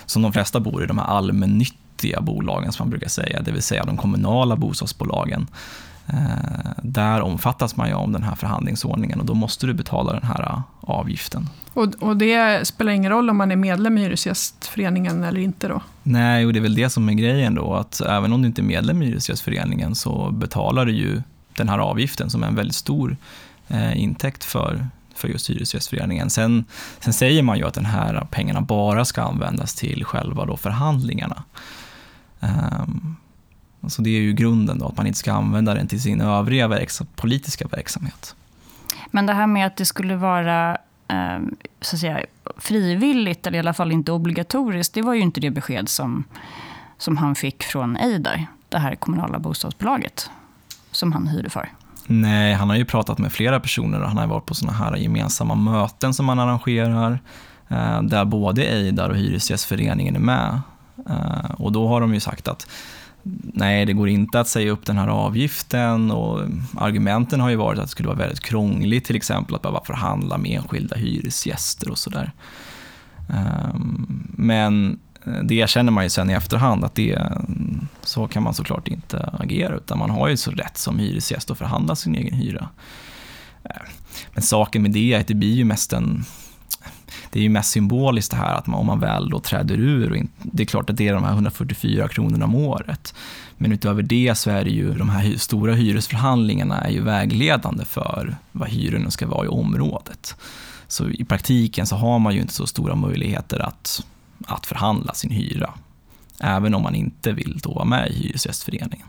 som 0.06 0.22
de 0.22 0.32
flesta 0.32 0.60
bor 0.60 0.84
i, 0.84 0.86
de 0.86 0.98
här 0.98 1.06
allmännyttiga 1.06 2.20
bolagen 2.20 2.72
som 2.72 2.84
man 2.84 2.90
brukar 2.90 3.08
säga, 3.08 3.42
det 3.42 3.52
vill 3.52 3.62
säga 3.62 3.84
de 3.84 3.96
kommunala 3.96 4.56
bostadsbolagen. 4.56 5.46
Eh, 6.12 6.70
där 6.82 7.20
omfattas 7.20 7.76
man 7.76 7.88
ju 7.88 7.94
av 7.94 8.10
den 8.10 8.22
här 8.22 8.34
förhandlingsordningen 8.34 9.20
och 9.20 9.26
då 9.26 9.34
måste 9.34 9.66
du 9.66 9.74
betala 9.74 10.12
den 10.12 10.22
här 10.22 10.42
eh, 10.42 10.60
avgiften. 10.80 11.48
Och, 11.74 11.94
och 12.00 12.16
det 12.16 12.66
spelar 12.66 12.92
ingen 12.92 13.12
roll 13.12 13.30
om 13.30 13.36
man 13.36 13.52
är 13.52 13.56
medlem 13.56 13.98
i 13.98 14.00
Hyresgästföreningen 14.00 15.24
eller 15.24 15.40
inte 15.40 15.68
då? 15.68 15.82
Nej, 16.02 16.46
och 16.46 16.52
det 16.52 16.58
är 16.58 16.62
väl 16.62 16.74
det 16.74 16.90
som 16.90 17.08
är 17.08 17.12
grejen 17.12 17.54
då, 17.54 17.74
att 17.74 18.00
även 18.00 18.32
om 18.32 18.42
du 18.42 18.48
inte 18.48 18.60
är 18.60 18.64
medlem 18.64 19.02
i 19.02 19.06
Hyresgästföreningen 19.06 19.94
så 19.94 20.30
betalar 20.30 20.86
du 20.86 20.92
ju 20.92 21.22
den 21.56 21.68
här 21.68 21.78
avgiften 21.78 22.30
som 22.30 22.42
är 22.42 22.46
en 22.46 22.54
väldigt 22.54 22.76
stor 22.76 23.16
eh, 23.68 24.02
intäkt 24.02 24.44
för, 24.44 24.86
för 25.14 25.28
just 25.28 25.50
Hyresgästföreningen. 25.50 26.30
Sen, 26.30 26.64
sen 27.00 27.12
säger 27.12 27.42
man 27.42 27.58
ju 27.58 27.66
att 27.66 27.74
den 27.74 27.86
här 27.86 28.26
pengarna 28.30 28.60
bara 28.60 29.04
ska 29.04 29.22
användas 29.22 29.74
till 29.74 30.04
själva 30.04 30.46
då 30.46 30.56
förhandlingarna. 30.56 31.42
Um, 32.40 33.16
Alltså 33.80 34.02
det 34.02 34.10
är 34.10 34.20
ju 34.20 34.32
grunden 34.32 34.78
då, 34.78 34.86
att 34.86 34.96
man 34.96 35.06
inte 35.06 35.18
ska 35.18 35.32
använda 35.32 35.74
den 35.74 35.88
till 35.88 36.02
sin 36.02 36.20
övriga 36.20 36.68
verks 36.68 37.02
politiska 37.16 37.68
verksamhet. 37.68 38.34
Men 39.10 39.26
det 39.26 39.32
här 39.32 39.46
med 39.46 39.66
att 39.66 39.76
det 39.76 39.84
skulle 39.84 40.16
vara 40.16 40.78
eh, 41.08 41.38
så 41.80 41.96
att 41.96 42.00
säga, 42.00 42.20
frivilligt, 42.56 43.46
eller 43.46 43.56
i 43.56 43.60
alla 43.60 43.72
fall 43.72 43.92
inte 43.92 44.12
obligatoriskt, 44.12 44.94
det 44.94 45.02
var 45.02 45.14
ju 45.14 45.20
inte 45.20 45.40
det 45.40 45.50
besked 45.50 45.88
som, 45.88 46.24
som 46.98 47.16
han 47.16 47.34
fick 47.34 47.62
från 47.62 47.96
Eidar, 47.96 48.46
det 48.68 48.78
här 48.78 48.94
kommunala 48.94 49.38
bostadsbolaget 49.38 50.30
som 50.90 51.12
han 51.12 51.26
hyrde 51.26 51.50
för. 51.50 51.68
Nej, 52.06 52.54
han 52.54 52.68
har 52.68 52.76
ju 52.76 52.84
pratat 52.84 53.18
med 53.18 53.32
flera 53.32 53.60
personer 53.60 54.00
och 54.00 54.08
han 54.08 54.16
har 54.16 54.26
varit 54.26 54.46
på 54.46 54.54
sådana 54.54 54.78
här 54.78 54.96
gemensamma 54.96 55.54
möten 55.54 56.14
som 56.14 56.26
man 56.26 56.38
arrangerar, 56.38 57.18
eh, 57.68 58.02
där 58.02 58.24
både 58.24 58.62
Eidar 58.62 59.10
och 59.10 59.16
Hyresgästföreningen 59.16 60.16
är 60.16 60.20
med. 60.20 60.60
Eh, 61.08 61.50
och 61.50 61.72
då 61.72 61.88
har 61.88 62.00
de 62.00 62.14
ju 62.14 62.20
sagt 62.20 62.48
att 62.48 62.66
nej, 63.22 63.86
det 63.86 63.92
går 63.92 64.08
inte 64.08 64.40
att 64.40 64.48
säga 64.48 64.70
upp 64.70 64.86
den 64.86 64.98
här 64.98 65.08
avgiften 65.08 66.10
och 66.10 66.40
argumenten 66.76 67.40
har 67.40 67.50
ju 67.50 67.56
varit 67.56 67.78
att 67.78 67.84
det 67.84 67.90
skulle 67.90 68.08
vara 68.08 68.18
väldigt 68.18 68.40
krångligt 68.40 69.04
till 69.04 69.16
exempel 69.16 69.54
att 69.54 69.62
behöva 69.62 69.84
förhandla 69.84 70.38
med 70.38 70.50
enskilda 70.50 70.96
hyresgäster 70.96 71.90
och 71.90 71.98
sådär. 71.98 72.32
Ehm, 73.28 74.26
men 74.36 74.98
det 75.42 75.54
erkänner 75.54 75.92
man 75.92 76.04
ju 76.04 76.10
sen 76.10 76.30
i 76.30 76.32
efterhand 76.32 76.84
att 76.84 76.94
det, 76.94 77.18
så 78.02 78.28
kan 78.28 78.42
man 78.42 78.54
såklart 78.54 78.88
inte 78.88 79.30
agera 79.32 79.76
utan 79.76 79.98
man 79.98 80.10
har 80.10 80.28
ju 80.28 80.36
så 80.36 80.50
rätt 80.50 80.76
som 80.76 80.98
hyresgäst 80.98 81.50
att 81.50 81.58
förhandla 81.58 81.96
sin 81.96 82.14
egen 82.14 82.34
hyra. 82.34 82.68
Ehm, 83.64 83.86
men 84.32 84.42
saken 84.42 84.82
med 84.82 84.90
det 84.90 85.12
är 85.12 85.20
att 85.20 85.26
det 85.26 85.34
blir 85.34 85.54
ju 85.54 85.64
mest 85.64 85.92
en 85.92 86.24
det 87.30 87.38
är 87.38 87.42
ju 87.42 87.48
mest 87.48 87.70
symboliskt 87.70 88.30
det 88.30 88.36
här 88.36 88.54
att 88.54 88.66
man, 88.66 88.80
om 88.80 88.86
man 88.86 89.00
väl 89.00 89.30
då 89.30 89.40
träder 89.40 89.76
ur, 89.78 90.10
och 90.10 90.16
in, 90.16 90.28
det 90.42 90.62
är 90.62 90.66
klart 90.66 90.90
att 90.90 90.96
det 90.96 91.08
är 91.08 91.14
de 91.14 91.24
här 91.24 91.32
144 91.32 92.08
kronorna 92.08 92.44
om 92.44 92.54
året. 92.54 93.14
Men 93.56 93.72
utöver 93.72 94.02
det 94.02 94.34
så 94.38 94.50
är 94.50 94.64
det 94.64 94.70
ju 94.70 94.94
de 94.94 95.08
här 95.08 95.36
stora 95.36 95.74
hyresförhandlingarna 95.74 96.80
är 96.80 96.90
ju 96.90 97.02
vägledande 97.02 97.84
för 97.84 98.36
vad 98.52 98.68
hyrorna 98.68 99.10
ska 99.10 99.26
vara 99.26 99.44
i 99.44 99.48
området. 99.48 100.36
Så 100.88 101.08
i 101.08 101.24
praktiken 101.24 101.86
så 101.86 101.96
har 101.96 102.18
man 102.18 102.34
ju 102.34 102.40
inte 102.40 102.54
så 102.54 102.66
stora 102.66 102.94
möjligheter 102.94 103.58
att, 103.58 104.04
att 104.46 104.66
förhandla 104.66 105.14
sin 105.14 105.30
hyra. 105.30 105.70
Även 106.40 106.74
om 106.74 106.82
man 106.82 106.94
inte 106.94 107.32
vill 107.32 107.60
då 107.62 107.74
vara 107.74 107.84
med 107.84 108.10
i 108.10 108.14
Hyresgästföreningen. 108.14 109.06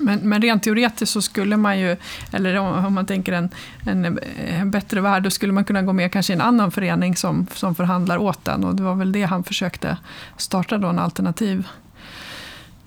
Men, 0.00 0.28
men 0.28 0.42
rent 0.42 0.62
teoretiskt 0.62 1.12
så 1.12 1.22
skulle 1.22 1.56
man 1.56 1.78
ju, 1.78 1.96
eller 2.32 2.56
om, 2.56 2.84
om 2.86 2.94
man 2.94 3.06
tänker 3.06 3.32
en, 3.32 3.48
en, 3.86 4.18
en, 4.36 4.70
bättre 4.70 5.00
värld, 5.00 5.22
då 5.22 5.30
skulle 5.30 5.52
man 5.52 5.64
kunna 5.64 5.82
gå 5.82 5.92
med 5.92 6.12
kanske 6.12 6.32
i 6.32 6.34
en 6.34 6.40
annan 6.40 6.70
förening 6.70 7.16
som, 7.16 7.46
som 7.54 7.74
förhandlar 7.74 8.18
åt 8.18 8.44
den. 8.44 8.64
Och 8.64 8.74
det 8.74 8.82
var 8.82 8.94
väl 8.94 9.12
det 9.12 9.22
han 9.22 9.44
försökte 9.44 9.96
starta 10.36 10.78
då, 10.78 10.88
en 10.88 10.98
alternativ 10.98 11.68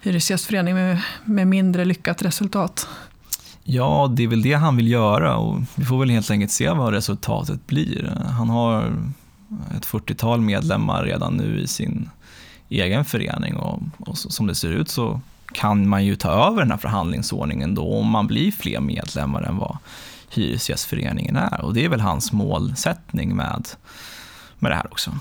hyresgästförening 0.02 0.76
med, 0.76 1.02
med 1.26 1.48
mindre 1.48 1.86
lyckat 1.86 2.22
resultat. 2.22 2.88
Ja, 3.64 4.14
det 4.16 4.24
är 4.24 4.28
väl 4.28 4.42
det 4.42 4.54
han 4.54 4.78
vill 4.78 4.88
göra 4.88 5.38
och 5.38 5.62
vi 5.76 5.86
får 5.86 6.00
väl 6.00 6.10
helt 6.10 6.32
enkelt 6.32 6.52
se 6.52 6.70
vad 6.70 6.94
resultatet 6.94 7.68
blir. 7.68 8.18
Han 8.38 8.50
har 8.50 8.94
ett 9.78 9.86
40-tal 9.86 10.42
medlemmar 10.42 11.04
redan 11.04 11.38
nu 11.38 11.60
i 11.60 11.68
sin 11.68 12.10
egen 12.70 13.06
förening 13.06 13.56
och, 13.56 13.80
och 13.98 14.18
så, 14.18 14.30
som 14.30 14.48
det 14.48 14.56
ser 14.56 14.72
ut 14.72 14.90
så 14.90 15.22
kan 15.54 15.88
man 15.88 16.06
ju 16.06 16.16
ta 16.16 16.30
över 16.30 16.62
den 16.62 16.72
här 16.72 16.78
förhandlingsordningen 16.78 17.76
då 17.76 17.94
om 18.00 18.08
man 18.08 18.28
blir 18.28 18.52
fler 18.52 18.80
medlemmar 18.80 19.42
än 19.42 19.58
vad 19.58 19.78
Hyresgästföreningen 20.30 21.36
är. 21.36 21.62
Och 21.62 21.74
det 21.74 21.86
är 21.86 21.90
väl 21.90 22.02
hans 22.02 22.32
målsättning 22.32 23.36
med, 23.36 23.68
med 24.60 24.72
det 24.72 24.76
här 24.76 24.88
också. 24.92 25.12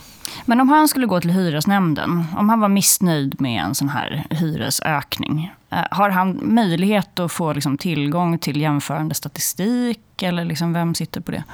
Men 0.45 0.61
om 0.61 0.69
han 0.69 0.89
skulle 0.89 1.07
gå 1.07 1.21
till 1.21 1.31
hyresnämnden, 1.31 2.25
om 2.37 2.49
han 2.49 2.61
var 2.61 2.69
missnöjd 2.69 3.41
med 3.41 3.65
en 3.65 3.75
sån 3.75 3.89
här 3.89 4.27
hyresökning, 4.31 5.53
eh, 5.71 5.85
har 5.91 6.11
han 6.11 6.41
möjlighet 6.43 7.19
att 7.19 7.33
få 7.33 7.53
liksom 7.53 7.79
tillgång 7.79 8.39
till 8.39 8.61
jämförande 8.61 9.15
statistik? 9.15 10.23
Eller 10.23 10.45
liksom 10.45 10.73
vem 10.73 10.95
sitter 10.95 11.21
på 11.21 11.31
det? 11.31 11.45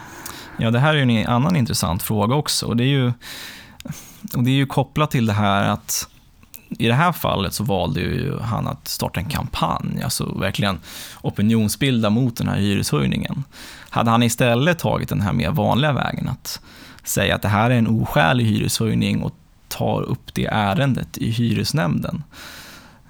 Ja, 0.57 0.71
det 0.71 0.79
här 0.79 0.95
är 0.95 1.03
en 1.03 1.27
annan 1.27 1.57
intressant 1.57 2.03
fråga 2.03 2.35
också. 2.35 2.67
Och 2.67 2.77
det 2.77 2.85
är 2.85 2.89
ju, 2.89 3.13
och 4.37 4.43
det 4.43 4.51
är 4.51 4.55
ju 4.55 4.67
kopplat 4.67 5.11
till 5.11 5.27
det 5.27 5.33
här 5.33 5.69
att 5.69 6.09
i 6.71 6.87
det 6.87 6.95
här 6.95 7.13
fallet 7.13 7.55
så 7.55 7.65
valde 7.65 8.01
ju 8.01 8.39
han 8.39 8.67
att 8.67 8.89
starta 8.89 9.21
en 9.21 9.29
kampanj, 9.29 10.03
alltså 10.05 10.39
verkligen 10.39 10.79
opinionsbilda 11.21 12.11
mot 12.11 12.37
den 12.37 12.49
här 12.49 12.57
hyreshöjningen. 12.57 13.45
Hade 13.91 14.11
han 14.11 14.23
istället 14.23 14.79
tagit 14.79 15.09
den 15.09 15.21
här 15.21 15.33
mer 15.33 15.51
vanliga 15.51 15.93
vägen 15.93 16.29
att 16.29 16.61
säga 17.05 17.35
att 17.35 17.43
det 17.43 17.49
här 17.49 17.71
är 17.71 17.75
en 17.75 17.87
oskälig 17.89 18.45
hyreshöjning 18.45 19.23
och 19.23 19.35
tar 19.69 20.03
upp 20.03 20.35
det 20.35 20.47
ärendet 20.47 21.19
i 21.19 21.31
hyresnämnden, 21.31 22.23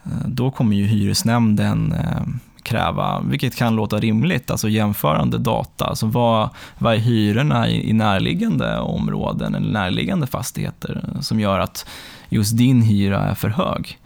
eh, 0.04 0.26
då 0.26 0.50
kommer 0.50 0.76
ju 0.76 0.84
hyresnämnden 0.84 1.92
eh, 1.92 2.22
kräva, 2.68 3.20
vilket 3.20 3.56
kan 3.56 3.76
låta 3.76 3.98
rimligt, 3.98 4.50
alltså 4.50 4.68
jämförande 4.68 5.38
data. 5.38 5.84
Alltså 5.84 6.06
vad, 6.06 6.50
vad 6.78 6.94
är 6.94 6.98
hyrorna 6.98 7.68
i, 7.68 7.90
i 7.90 7.92
närliggande 7.92 8.78
områden 8.78 9.54
eller 9.54 9.72
närliggande 9.72 10.26
fastigheter 10.26 11.04
som 11.20 11.40
gör 11.40 11.58
att 11.58 11.86
just 12.28 12.56
din 12.56 12.82
hyra 12.82 13.20
är 13.20 13.34
för 13.34 13.48
hög. 13.48 13.98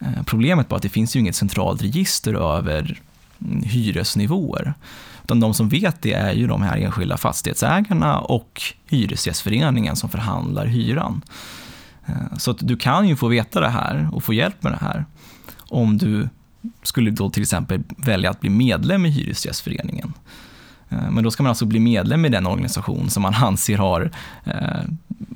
Eh, 0.00 0.22
problemet 0.26 0.72
är 0.72 0.76
att 0.76 0.82
det 0.82 0.88
finns 0.88 1.16
ju 1.16 1.20
inget 1.20 1.36
centralt 1.36 1.82
register 1.82 2.34
över 2.34 3.00
hyresnivåer. 3.64 4.74
Utan 5.24 5.40
de 5.40 5.54
som 5.54 5.68
vet 5.68 6.02
det 6.02 6.12
är 6.12 6.32
ju 6.32 6.46
de 6.46 6.62
här 6.62 6.76
enskilda 6.76 7.16
fastighetsägarna 7.16 8.18
och 8.18 8.62
Hyresgästföreningen 8.86 9.96
som 9.96 10.08
förhandlar 10.08 10.66
hyran. 10.66 11.22
Eh, 12.06 12.36
så 12.36 12.50
att 12.50 12.58
du 12.60 12.76
kan 12.76 13.08
ju 13.08 13.16
få 13.16 13.28
veta 13.28 13.60
det 13.60 13.68
här 13.68 14.08
och 14.12 14.24
få 14.24 14.34
hjälp 14.34 14.62
med 14.62 14.72
det 14.72 14.78
här 14.80 15.04
om 15.70 15.98
du 15.98 16.28
skulle 16.82 17.10
då 17.10 17.30
till 17.30 17.42
exempel 17.42 17.82
välja 17.96 18.30
att 18.30 18.40
bli 18.40 18.50
medlem 18.50 19.06
i 19.06 19.10
Hyresgästföreningen. 19.10 20.12
Eh, 20.88 21.10
men 21.10 21.24
då 21.24 21.30
ska 21.30 21.42
man 21.42 21.50
alltså 21.50 21.66
bli 21.66 21.80
medlem 21.80 22.24
i 22.24 22.28
den 22.28 22.46
organisation 22.46 23.10
som 23.10 23.22
man 23.22 23.34
anser 23.44 23.78
har 23.78 24.10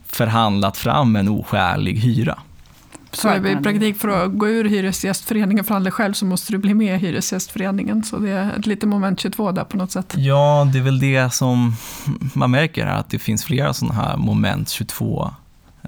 förhandlat 0.06 0.76
fram 0.76 1.16
en 1.16 1.28
oskälig 1.28 1.96
hyra. 1.98 2.38
Så 3.16 3.34
i 3.34 3.56
praktik 3.62 3.96
för 3.96 4.08
att 4.08 4.38
gå 4.38 4.48
ur 4.48 4.64
Hyresgästföreningen 4.64 5.60
och 5.60 5.66
förhandla 5.66 5.90
själv 5.90 6.12
så 6.12 6.26
måste 6.26 6.52
du 6.52 6.58
bli 6.58 6.74
med 6.74 6.94
i 6.94 6.98
Hyresgästföreningen. 6.98 8.02
Så 8.02 8.18
det 8.18 8.30
är 8.30 8.58
ett 8.58 8.66
litet 8.66 8.88
moment 8.88 9.20
22 9.20 9.52
där 9.52 9.64
på 9.64 9.76
något 9.76 9.92
sätt. 9.92 10.14
Ja, 10.16 10.68
det 10.72 10.78
är 10.78 10.82
väl 10.82 10.98
det 10.98 11.34
som 11.34 11.76
man 12.34 12.50
märker 12.50 12.86
här, 12.86 12.98
att 12.98 13.10
det 13.10 13.18
finns 13.18 13.44
flera 13.44 13.72
sådana 13.72 13.94
här 13.94 14.16
moment 14.16 14.68
22 14.68 15.30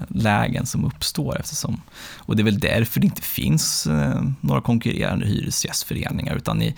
lägen 0.09 0.67
som 0.67 0.85
uppstår 0.85 1.41
eftersom, 1.41 1.81
och 2.17 2.37
det 2.37 2.43
är 2.43 2.45
väl 2.45 2.61
därför 2.61 3.00
det 3.00 3.07
inte 3.07 3.23
finns 3.23 3.87
eh, 3.87 4.23
några 4.41 4.61
konkurrerande 4.61 5.26
hyresgästföreningar 5.26 6.37
utan 6.37 6.62
i, 6.62 6.75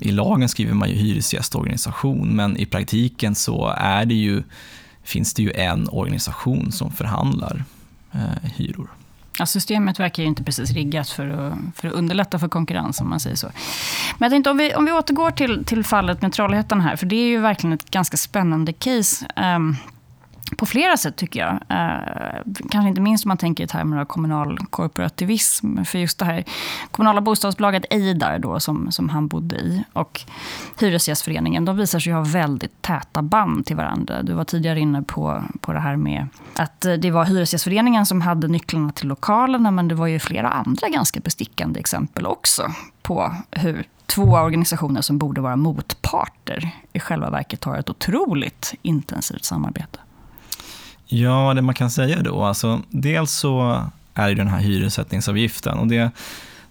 i 0.00 0.10
lagen 0.10 0.48
skriver 0.48 0.74
man 0.74 0.88
ju 0.88 0.94
hyresgästorganisation 0.94 2.36
men 2.36 2.56
i 2.56 2.66
praktiken 2.66 3.34
så 3.34 3.74
är 3.76 4.04
det 4.04 4.14
ju 4.14 4.42
finns 5.02 5.34
det 5.34 5.42
ju 5.42 5.52
en 5.52 5.88
organisation 5.88 6.72
som 6.72 6.92
förhandlar 6.92 7.64
eh, 8.12 8.50
hyror. 8.56 8.90
Ja, 9.38 9.46
systemet 9.46 10.00
verkar 10.00 10.22
ju 10.22 10.28
inte 10.28 10.44
precis 10.44 10.70
riggat 10.70 11.08
för 11.08 11.28
att, 11.28 11.54
för 11.74 11.88
att 11.88 11.94
underlätta 11.94 12.38
för 12.38 12.48
konkurrens, 12.48 13.00
om 13.00 13.08
man 13.08 13.20
säger 13.20 13.36
så. 13.36 13.46
Men 14.18 14.26
jag 14.26 14.32
tänkte, 14.32 14.50
om 14.50 14.56
vi, 14.56 14.74
om 14.74 14.84
vi 14.84 14.92
återgår 14.92 15.30
till, 15.30 15.64
till 15.64 15.84
fallet 15.84 16.22
med 16.22 16.32
Trollhättan 16.32 16.80
här, 16.80 16.96
för 16.96 17.06
det 17.06 17.16
är 17.16 17.26
ju 17.26 17.40
verkligen 17.40 17.72
ett 17.72 17.90
ganska 17.90 18.16
spännande 18.16 18.72
case. 18.72 19.26
Um, 19.36 19.76
på 20.56 20.66
flera 20.66 20.96
sätt 20.96 21.16
tycker 21.16 21.40
jag. 21.40 21.52
Eh, 21.52 22.42
kanske 22.70 22.88
inte 22.88 23.00
minst 23.00 23.24
om 23.24 23.28
man 23.28 23.36
tänker 23.36 23.64
i 23.64 23.66
termer 23.66 23.96
av 23.96 24.04
kommunal 24.04 24.58
korporativism. 24.70 25.84
För 25.84 25.98
just 25.98 26.18
det 26.18 26.24
här 26.24 26.44
kommunala 26.90 27.20
bostadsbolaget 27.20 27.84
Eidar 27.90 28.38
då, 28.38 28.60
som, 28.60 28.92
som 28.92 29.08
han 29.08 29.28
bodde 29.28 29.56
i 29.56 29.84
och 29.92 30.20
Hyresgästföreningen, 30.80 31.64
de 31.64 31.76
visar 31.76 31.98
sig 31.98 32.12
ha 32.12 32.22
väldigt 32.22 32.82
täta 32.82 33.22
band 33.22 33.66
till 33.66 33.76
varandra. 33.76 34.22
Du 34.22 34.32
var 34.32 34.44
tidigare 34.44 34.80
inne 34.80 35.02
på, 35.02 35.42
på 35.60 35.72
det 35.72 35.80
här 35.80 35.96
med 35.96 36.26
att 36.56 36.84
eh, 36.84 36.92
det 36.92 37.10
var 37.10 37.24
Hyresgästföreningen 37.24 38.06
som 38.06 38.20
hade 38.20 38.48
nycklarna 38.48 38.92
till 38.92 39.08
lokalerna, 39.08 39.70
men 39.70 39.88
det 39.88 39.94
var 39.94 40.06
ju 40.06 40.18
flera 40.18 40.48
andra 40.48 40.88
ganska 40.88 41.20
bestickande 41.20 41.80
exempel 41.80 42.26
också 42.26 42.62
på 43.02 43.34
hur 43.50 43.86
två 44.06 44.22
organisationer 44.22 45.00
som 45.00 45.18
borde 45.18 45.40
vara 45.40 45.56
motparter 45.56 46.70
i 46.92 47.00
själva 47.00 47.30
verket 47.30 47.64
har 47.64 47.76
ett 47.76 47.90
otroligt 47.90 48.74
intensivt 48.82 49.44
samarbete. 49.44 49.98
Ja, 51.10 51.54
det 51.54 51.62
man 51.62 51.74
kan 51.74 51.90
säga 51.90 52.22
då, 52.22 52.44
alltså 52.44 52.80
dels 52.90 53.32
så 53.32 53.82
är 54.14 54.28
det 54.28 54.34
den 54.34 54.48
här 54.48 54.58
hyressättningsavgiften 54.58 55.78
och 55.78 55.86
det, 55.86 56.10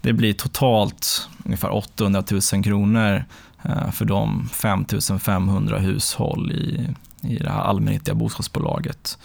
det 0.01 0.13
blir 0.13 0.33
totalt 0.33 1.29
ungefär 1.45 1.73
800 1.75 2.23
000 2.53 2.63
kronor 2.63 3.25
eh, 3.63 3.91
för 3.91 4.05
de 4.05 4.49
5 4.49 4.85
500 5.19 5.79
hushåll 5.79 6.51
i, 6.51 6.89
i 7.21 7.37
det 7.37 7.49
här 7.49 7.61
allmännyttiga 7.61 8.15
bostadsbolaget 8.15 9.17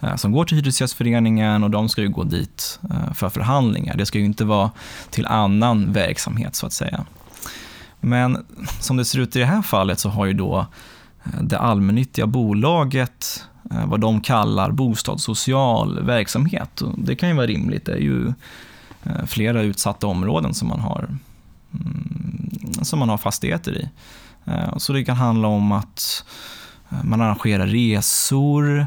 eh, 0.00 0.16
som 0.16 0.32
går 0.32 0.44
till 0.44 0.56
Hyresgästföreningen 0.56 1.64
och 1.64 1.70
de 1.70 1.88
ska 1.88 2.02
ju 2.02 2.08
gå 2.08 2.24
dit 2.24 2.80
eh, 2.90 3.12
för 3.14 3.28
förhandlingar. 3.28 3.96
Det 3.96 4.06
ska 4.06 4.18
ju 4.18 4.24
inte 4.24 4.44
vara 4.44 4.70
till 5.10 5.26
annan 5.26 5.92
verksamhet 5.92 6.54
så 6.54 6.66
att 6.66 6.72
säga. 6.72 7.04
Men 8.00 8.46
som 8.80 8.96
det 8.96 9.04
ser 9.04 9.18
ut 9.18 9.36
i 9.36 9.38
det 9.38 9.46
här 9.46 9.62
fallet 9.62 9.98
så 9.98 10.08
har 10.08 10.26
ju 10.26 10.32
då 10.32 10.66
det 11.40 11.58
allmännyttiga 11.58 12.26
bolaget 12.26 13.44
Eh, 13.70 13.86
vad 13.86 14.00
de 14.00 14.20
kallar 14.20 14.70
bostadssocial 14.70 16.02
verksamhet. 16.02 16.82
Det 16.96 17.16
kan 17.16 17.28
ju 17.28 17.34
vara 17.34 17.46
rimligt, 17.46 17.84
det 17.84 17.92
är 17.92 17.98
ju 17.98 18.32
eh, 19.04 19.24
flera 19.26 19.62
utsatta 19.62 20.06
områden 20.06 20.54
som 20.54 20.68
man 20.68 20.80
har, 20.80 21.08
mm, 21.74 22.50
som 22.82 22.98
man 22.98 23.08
har 23.08 23.18
fastigheter 23.18 23.72
i. 23.72 23.88
Eh, 24.44 24.76
så 24.76 24.92
det 24.92 25.04
kan 25.04 25.16
handla 25.16 25.48
om 25.48 25.72
att 25.72 26.24
man 27.02 27.20
arrangerar 27.20 27.66
resor, 27.66 28.86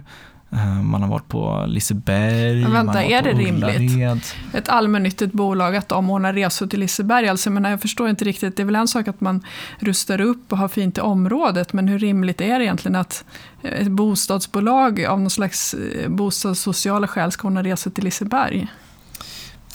man 0.84 1.02
har 1.02 1.10
varit 1.10 1.28
på 1.28 1.66
Liseberg. 1.68 2.62
Men 2.64 2.74
vänta, 2.74 3.04
är 3.04 3.22
det 3.22 3.34
rimligt? 3.34 4.36
Ett 4.54 4.70
allmännyttigt 4.70 5.34
bolag 5.34 5.76
att 5.76 5.90
de 5.90 6.10
ordnar 6.10 6.34
resor 6.34 6.68
till 6.68 6.80
Liseberg. 6.80 7.28
Alltså, 7.28 7.50
men 7.50 7.64
jag 7.64 7.82
förstår 7.82 8.10
inte 8.10 8.26
riktigt. 8.26 8.58
Det 8.58 8.64
är 8.64 8.66
väl 8.66 8.76
en 8.76 8.88
sak 8.88 9.08
att 9.08 9.22
man 9.22 9.44
rustar 9.80 10.22
upp 10.22 10.52
och 10.52 10.58
har 10.58 10.68
fint 10.68 10.98
i 10.98 11.02
området. 11.02 11.74
Men 11.74 11.88
hur 11.88 12.00
rimligt 12.00 12.42
är 12.42 12.60
det 12.60 12.66
egentligen 12.66 12.96
att 12.96 13.26
ett 13.64 13.88
bostadsbolag 13.88 15.06
av 15.06 15.20
någon 15.20 15.30
slags 15.30 15.74
eh, 15.74 16.10
bostadssociala 16.10 17.08
skäl 17.08 17.32
ska 17.32 17.48
ordna 17.48 17.64
resor 17.64 17.92
till 17.92 18.04
Liseberg? 18.04 18.68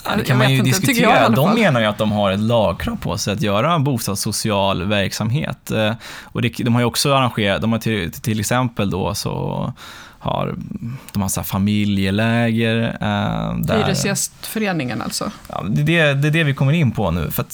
Ja, 0.05 0.15
det 0.15 0.23
kan 0.23 0.37
man 0.37 0.51
ju 0.51 0.57
inte, 0.57 0.69
diskutera. 0.69 1.29
De 1.29 1.55
menar 1.55 1.79
ju 1.79 1.85
att 1.85 1.97
de 1.97 2.11
har 2.11 2.31
ett 2.31 2.39
lagkrav 2.39 2.95
på 2.95 3.17
sig 3.17 3.33
att 3.33 3.41
göra 3.41 3.79
bostadssocial 3.79 4.83
verksamhet. 4.83 5.71
Eh, 5.71 5.93
och 6.23 6.41
det, 6.41 6.49
de 6.49 6.73
har 6.73 6.81
ju 6.81 6.85
också 6.85 7.13
arrangerat, 7.13 7.61
de 7.61 7.71
har 7.71 7.79
till, 7.79 8.11
till 8.11 8.39
exempel 8.39 8.89
då 8.89 9.15
så 9.15 9.73
har, 10.25 10.55
de 11.13 11.21
har 11.21 11.29
så 11.29 11.43
familjeläger. 11.43 12.83
Eh, 13.01 13.57
där, 13.57 13.83
Hyresgästföreningen 13.83 15.01
alltså? 15.01 15.31
Ja, 15.49 15.65
det, 15.69 15.83
det, 15.83 16.13
det 16.13 16.27
är 16.27 16.31
det 16.31 16.43
vi 16.43 16.53
kommer 16.53 16.73
in 16.73 16.91
på 16.91 17.11
nu. 17.11 17.31
För 17.31 17.45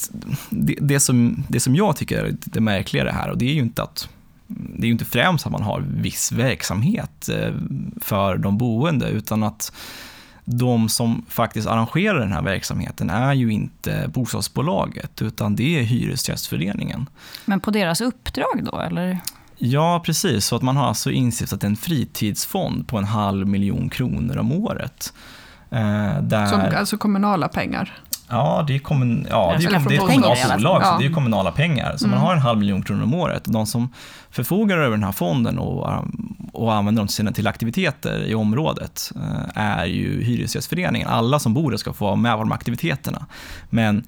det, 0.50 0.76
det, 0.80 1.00
som, 1.00 1.44
det 1.48 1.60
som 1.60 1.76
jag 1.76 1.96
tycker 1.96 2.18
är 2.18 2.34
det 2.44 2.60
märkligare 2.60 3.10
här, 3.10 3.30
och 3.30 3.38
det 3.38 3.44
är 3.44 3.54
ju 3.54 3.60
inte 3.60 3.82
att 3.82 4.08
det 4.46 4.82
är 4.82 4.86
ju 4.86 4.92
inte 4.92 5.04
främst 5.04 5.46
att 5.46 5.52
man 5.52 5.62
har 5.62 5.80
viss 5.80 6.32
verksamhet 6.32 7.28
eh, 7.28 7.54
för 8.00 8.36
de 8.36 8.58
boende, 8.58 9.08
utan 9.08 9.42
att 9.42 9.72
de 10.44 10.88
som 10.88 11.24
faktiskt 11.28 11.68
arrangerar 11.68 12.18
den 12.18 12.32
här 12.32 12.42
verksamheten 12.42 13.10
är 13.10 13.32
ju 13.32 13.52
inte 13.52 14.10
bostadsbolaget, 14.14 15.22
utan 15.22 15.56
det 15.56 15.78
är 15.78 15.82
Hyresgästföreningen. 15.82 17.06
Men 17.44 17.60
på 17.60 17.70
deras 17.70 18.00
uppdrag 18.00 18.64
då, 18.72 18.80
eller? 18.80 19.20
Ja, 19.58 20.02
precis. 20.06 20.46
Så 20.46 20.56
att 20.56 20.62
man 20.62 20.76
har 20.76 20.86
alltså 20.86 21.10
instiftat 21.10 21.64
en 21.64 21.76
fritidsfond 21.76 22.88
på 22.88 22.98
en 22.98 23.04
halv 23.04 23.48
miljon 23.48 23.88
kronor 23.88 24.38
om 24.38 24.52
året. 24.52 25.12
Eh, 25.70 26.22
där... 26.22 26.46
Som, 26.46 26.60
alltså 26.76 26.98
kommunala 26.98 27.48
pengar? 27.48 28.02
Ja, 28.28 28.64
det 28.66 28.74
är, 28.74 28.78
kommun, 28.78 29.26
ja, 29.30 29.54
det 29.58 29.64
är, 29.64 29.68
Eller 29.68 29.88
det 29.88 29.94
är 29.94 29.98
ett 29.98 30.00
kommunalt 30.00 30.56
bolag, 30.56 30.86
så 30.86 30.98
det 30.98 31.06
är 31.06 31.12
kommunala 31.12 31.52
pengar. 31.52 31.96
Så 31.96 32.08
man 32.08 32.18
har 32.18 32.32
en 32.32 32.38
halv 32.38 32.58
miljon 32.58 32.82
kronor 32.82 33.02
om 33.02 33.14
året. 33.14 33.42
De 33.44 33.66
som 33.66 33.92
förfogar 34.30 34.78
över 34.78 34.90
den 34.90 35.04
här 35.04 35.12
fonden 35.12 35.58
och, 35.58 36.04
och 36.52 36.74
använder 36.74 37.00
dem 37.00 37.06
till, 37.06 37.16
sina, 37.16 37.32
till 37.32 37.46
aktiviteter 37.46 38.24
i 38.24 38.34
området 38.34 39.12
eh, 39.16 39.62
är 39.62 39.84
ju 39.84 40.22
Hyresgästföreningen. 40.22 41.08
Alla 41.08 41.38
som 41.38 41.54
bor 41.54 41.70
där 41.70 41.78
ska 41.78 41.92
få 41.92 42.04
vara 42.04 42.16
med 42.16 42.32
på 42.32 42.38
de 42.38 42.52
aktiviteterna. 42.52 43.26
Men, 43.70 44.04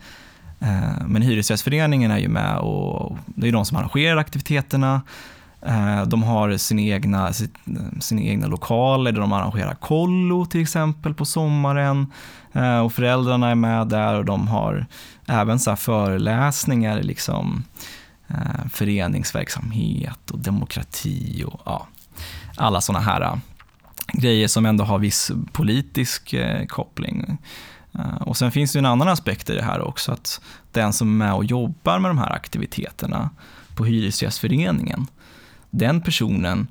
eh, 0.61 1.07
men 1.07 1.23
Hyresgästföreningen 1.23 2.11
är 2.11 2.19
ju 2.19 2.29
med 2.29 2.59
och 2.59 3.19
det 3.27 3.49
är 3.49 3.53
de 3.53 3.65
som 3.65 3.77
arrangerar 3.77 4.17
aktiviteterna. 4.17 5.01
Eh, 5.67 6.03
de 6.03 6.23
har 6.23 6.57
sina 6.57 6.81
egna, 6.81 7.33
sina 8.01 8.21
egna 8.21 8.47
lokaler 8.47 9.13
där 9.13 9.21
de 9.21 9.33
arrangerar 9.33 9.75
kollo 9.75 10.47
till 10.47 10.61
exempel 10.61 11.15
på 11.15 11.25
sommaren. 11.25 12.13
Eh, 12.53 12.79
och 12.79 12.93
föräldrarna 12.93 13.51
är 13.51 13.55
med 13.55 13.89
där 13.89 14.15
och 14.15 14.25
de 14.25 14.49
har 14.49 14.87
även 15.27 15.59
så 15.59 15.71
här 15.71 15.77
föreläsningar, 15.77 17.03
liksom, 17.03 17.65
eh, 18.29 18.69
föreningsverksamhet 18.71 20.31
och 20.31 20.39
demokrati 20.39 21.45
och 21.47 21.61
ja, 21.65 21.87
alla 22.57 22.81
sådana 22.81 23.05
här 23.05 23.41
grejer 24.13 24.49
som 24.49 24.67
ändå 24.67 24.85
har 24.85 24.99
viss 24.99 25.31
politisk 25.53 26.35
koppling. 26.69 27.39
Och 28.21 28.37
sen 28.37 28.53
finns 28.53 28.73
det 28.73 28.79
en 28.79 28.87
annan 28.87 29.09
aspekt 29.09 29.51
i 29.51 29.55
det 29.55 29.63
här 29.63 29.81
också, 29.81 30.13
att 30.13 30.41
den 30.73 30.93
som 30.93 31.09
är 31.09 31.27
med 31.27 31.35
och 31.35 31.45
jobbar 31.45 31.99
med 31.99 32.11
de 32.11 32.19
här 32.19 32.33
aktiviteterna 32.33 33.31
på 33.77 33.85
Hyresgästföreningen, 33.85 35.07
den 35.79 36.01
personen 36.01 36.67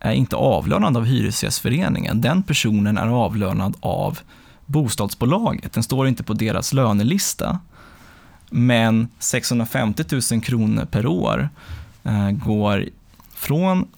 är 0.00 0.12
inte 0.12 0.36
avlönad 0.36 0.96
av 0.96 1.04
Hyresgästföreningen. 1.04 2.20
Den 2.20 2.42
personen 2.42 2.98
är 2.98 3.06
avlönad 3.06 3.76
av 3.80 4.18
bostadsbolaget. 4.66 5.72
Den 5.72 5.82
står 5.82 6.08
inte 6.08 6.22
på 6.22 6.32
deras 6.32 6.72
lönelista. 6.72 7.58
Men 8.50 9.08
650 9.18 10.04
000 10.32 10.42
kronor 10.42 10.84
per 10.84 11.06
år 11.06 11.48
eh, 12.04 12.30
går 12.30 12.88
från 13.34 13.88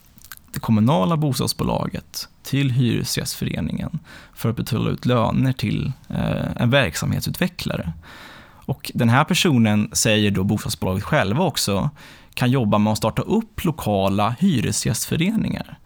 det 0.52 0.60
kommunala 0.60 1.16
bostadsbolaget 1.16 2.28
till 2.42 2.70
Hyresgästföreningen 2.70 3.98
för 4.34 4.50
att 4.50 4.56
betala 4.56 4.90
ut 4.90 5.06
löner 5.06 5.52
till 5.52 5.92
eh, 6.08 6.56
en 6.56 6.70
verksamhetsutvecklare. 6.70 7.92
Och 8.66 8.90
den 8.94 9.08
här 9.08 9.24
personen, 9.24 9.90
säger 9.92 10.30
då 10.30 10.44
bostadsbolaget 10.44 11.04
själva 11.04 11.44
också, 11.44 11.90
kan 12.34 12.50
jobba 12.50 12.78
med 12.78 12.92
att 12.92 12.98
starta 12.98 13.22
upp 13.22 13.64
lokala 13.64 14.34
hyresgästföreningar. 14.38 15.78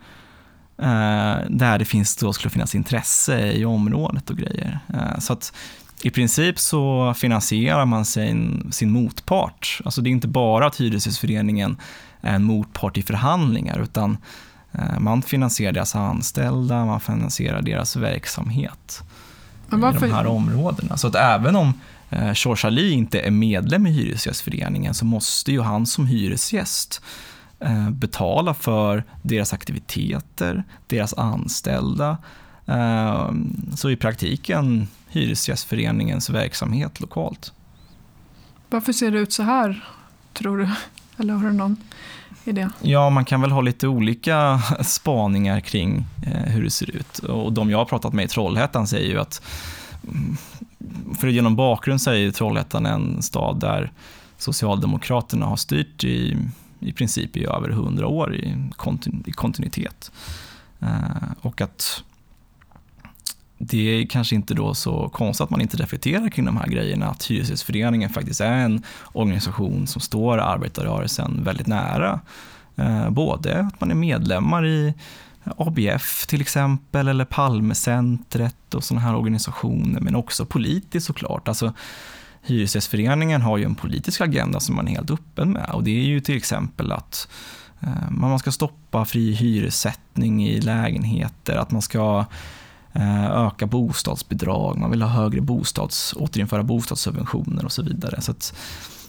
Eh, 0.79 1.37
där 1.49 1.79
det 1.79 1.85
finns, 1.85 2.17
då 2.17 2.33
skulle 2.33 2.51
finnas 2.51 2.75
intresse 2.75 3.53
i 3.53 3.65
området 3.65 4.31
och 4.31 4.37
grejer. 4.37 4.79
Eh, 4.95 5.19
så 5.19 5.33
att 5.33 5.53
i 6.03 6.11
princip 6.11 6.59
så 6.59 7.15
finansierar 7.15 7.85
man 7.85 8.05
sin, 8.05 8.69
sin 8.73 8.91
motpart. 8.91 9.81
Alltså 9.85 10.01
det 10.01 10.09
är 10.09 10.13
inte 10.13 10.29
bara 10.29 10.67
att 10.67 10.81
Hyresgästföreningen 10.81 11.77
är 12.21 12.35
en 12.35 12.45
motpart 12.45 12.99
i 12.99 13.03
förhandlingar, 13.03 13.79
utan 13.83 14.19
eh, 14.73 14.99
man 14.99 15.23
finansierar 15.23 15.73
deras 15.73 15.95
anställda, 15.95 16.85
man 16.85 17.01
finansierar 17.01 17.63
deras 17.63 17.97
verksamhet 17.97 19.03
Men 19.69 19.95
i 19.97 19.99
de 19.99 20.13
här 20.13 20.27
områdena. 20.27 20.97
Så 20.97 21.09
att 21.09 21.15
även 21.15 21.57
om 21.57 21.75
George 22.11 22.67
Ali 22.67 22.91
inte 22.93 23.21
är 23.21 23.31
medlem 23.31 23.87
i 23.87 23.91
Hyresgästföreningen 23.91 24.95
så 24.95 25.05
måste 25.05 25.53
ju 25.53 25.61
han 25.61 25.87
som 25.87 26.07
hyresgäst 26.07 27.03
eh, 27.61 27.91
betala 27.91 28.55
för 28.55 29.05
deras 29.23 29.53
aktiviteter, 29.53 30.65
deras 30.87 31.15
anställda. 31.15 32.19
Eh, 32.67 33.31
så 33.77 33.91
i 33.91 33.97
praktiken 33.97 34.89
Hyresgästföreningens 35.09 36.31
verksamhet 36.31 37.01
lokalt. 37.01 37.53
varför 38.71 38.93
ser 38.93 39.11
det 39.11 39.19
ut 39.19 39.33
så 39.33 39.43
här, 39.43 39.85
tror 40.33 40.59
du? 40.59 40.69
Eller 41.17 41.35
har 41.35 41.45
du 41.45 41.53
någon 41.53 41.77
idé? 42.45 42.69
Ja, 42.83 43.11
man 43.11 43.25
kan 43.25 43.41
väl 43.41 43.51
ha 43.51 43.61
lite 43.61 43.89
olika 43.89 44.63
spaningar 44.85 45.61
kring 45.61 46.07
eh, 46.27 46.53
hur 46.53 46.65
det 46.65 46.71
ser 46.71 46.97
ut. 46.97 47.19
Och 47.19 47.53
de 47.53 47.71
jag 47.71 47.79
har 47.79 47.85
pratat 47.85 48.13
med 48.13 48.25
i 48.25 48.29
Trollhättan 48.29 48.87
säger 48.87 49.09
ju 49.09 49.21
att, 49.21 49.43
mm, 50.81 51.15
för 51.15 51.29
genom 51.29 51.57
bakgrund 51.57 52.01
så 52.01 52.11
är 52.11 52.15
ju 52.15 52.33
Trollhättan 52.33 52.87
en 52.87 53.23
stad 53.23 53.61
där 53.61 53.93
Socialdemokraterna 54.39 55.47
har 55.47 55.57
styrt 55.57 56.05
i, 56.05 56.37
i 56.81 56.93
princip 56.93 57.37
i 57.37 57.45
över 57.45 57.69
hundra 57.69 58.07
år 58.07 58.35
i, 58.35 58.55
kontinu, 58.77 59.23
i 59.27 59.33
kontinuitet. 59.33 60.13
Eh, 60.81 61.33
och 61.41 61.61
att 61.61 62.03
det 63.59 63.79
är 63.79 64.07
kanske 64.07 64.35
inte 64.35 64.55
då 64.55 64.75
så 64.75 65.09
konstigt 65.09 65.45
att 65.45 65.51
man 65.51 65.61
inte 65.61 65.77
reflekterar 65.77 66.29
kring 66.29 66.45
de 66.45 66.57
här 66.57 66.67
grejerna, 66.67 67.07
att 67.07 67.25
Hyresgästföreningen 67.31 68.11
faktiskt 68.11 68.41
är 68.41 68.53
en 68.53 68.83
organisation 69.13 69.87
som 69.87 70.01
står 70.01 70.39
arbetarrörelsen 70.39 71.45
väldigt 71.45 71.67
nära. 71.67 72.21
Eh, 72.77 73.11
både 73.11 73.61
att 73.61 73.81
man 73.81 73.91
är 73.91 73.95
medlemmar 73.95 74.67
i 74.67 74.95
ABF 75.57 76.27
till 76.27 76.41
exempel, 76.41 77.09
eller 77.09 77.25
Palmecentret 77.25 78.75
och 78.75 78.85
sådana 78.85 79.07
här 79.07 79.17
organisationer, 79.17 80.01
men 80.01 80.15
också 80.15 80.45
politiskt 80.45 81.07
såklart. 81.07 81.49
Alltså, 81.49 81.73
Hyresgästföreningen 82.43 83.43
har 83.43 83.59
ju 83.59 83.65
en 83.65 83.75
politisk 83.75 84.21
agenda 84.21 84.61
som 84.61 84.77
man 84.77 84.89
är 84.89 84.93
helt 84.93 85.11
öppen 85.11 85.53
med 85.53 85.71
och 85.71 85.85
det 85.85 85.91
är 85.91 86.05
ju 86.05 86.21
till 86.21 86.37
exempel 86.37 86.93
att 86.93 87.29
eh, 87.81 88.11
man 88.11 88.39
ska 88.39 88.53
stoppa 88.53 89.05
fri 89.05 89.33
hyressättning 89.33 90.47
i 90.47 90.61
lägenheter, 90.61 91.57
att 91.57 91.71
man 91.71 91.83
ska 91.83 92.25
eh, 92.93 93.31
öka 93.31 93.67
bostadsbidrag, 93.67 94.79
man 94.79 94.91
vill 94.91 95.03
ha 95.03 95.09
högre 95.09 95.41
bostads, 95.41 96.15
återinföra 96.17 96.63
bostadssubventioner 96.63 97.65
och 97.65 97.73
så 97.73 97.83
vidare. 97.83 98.21
Så 98.21 98.31
att 98.31 98.55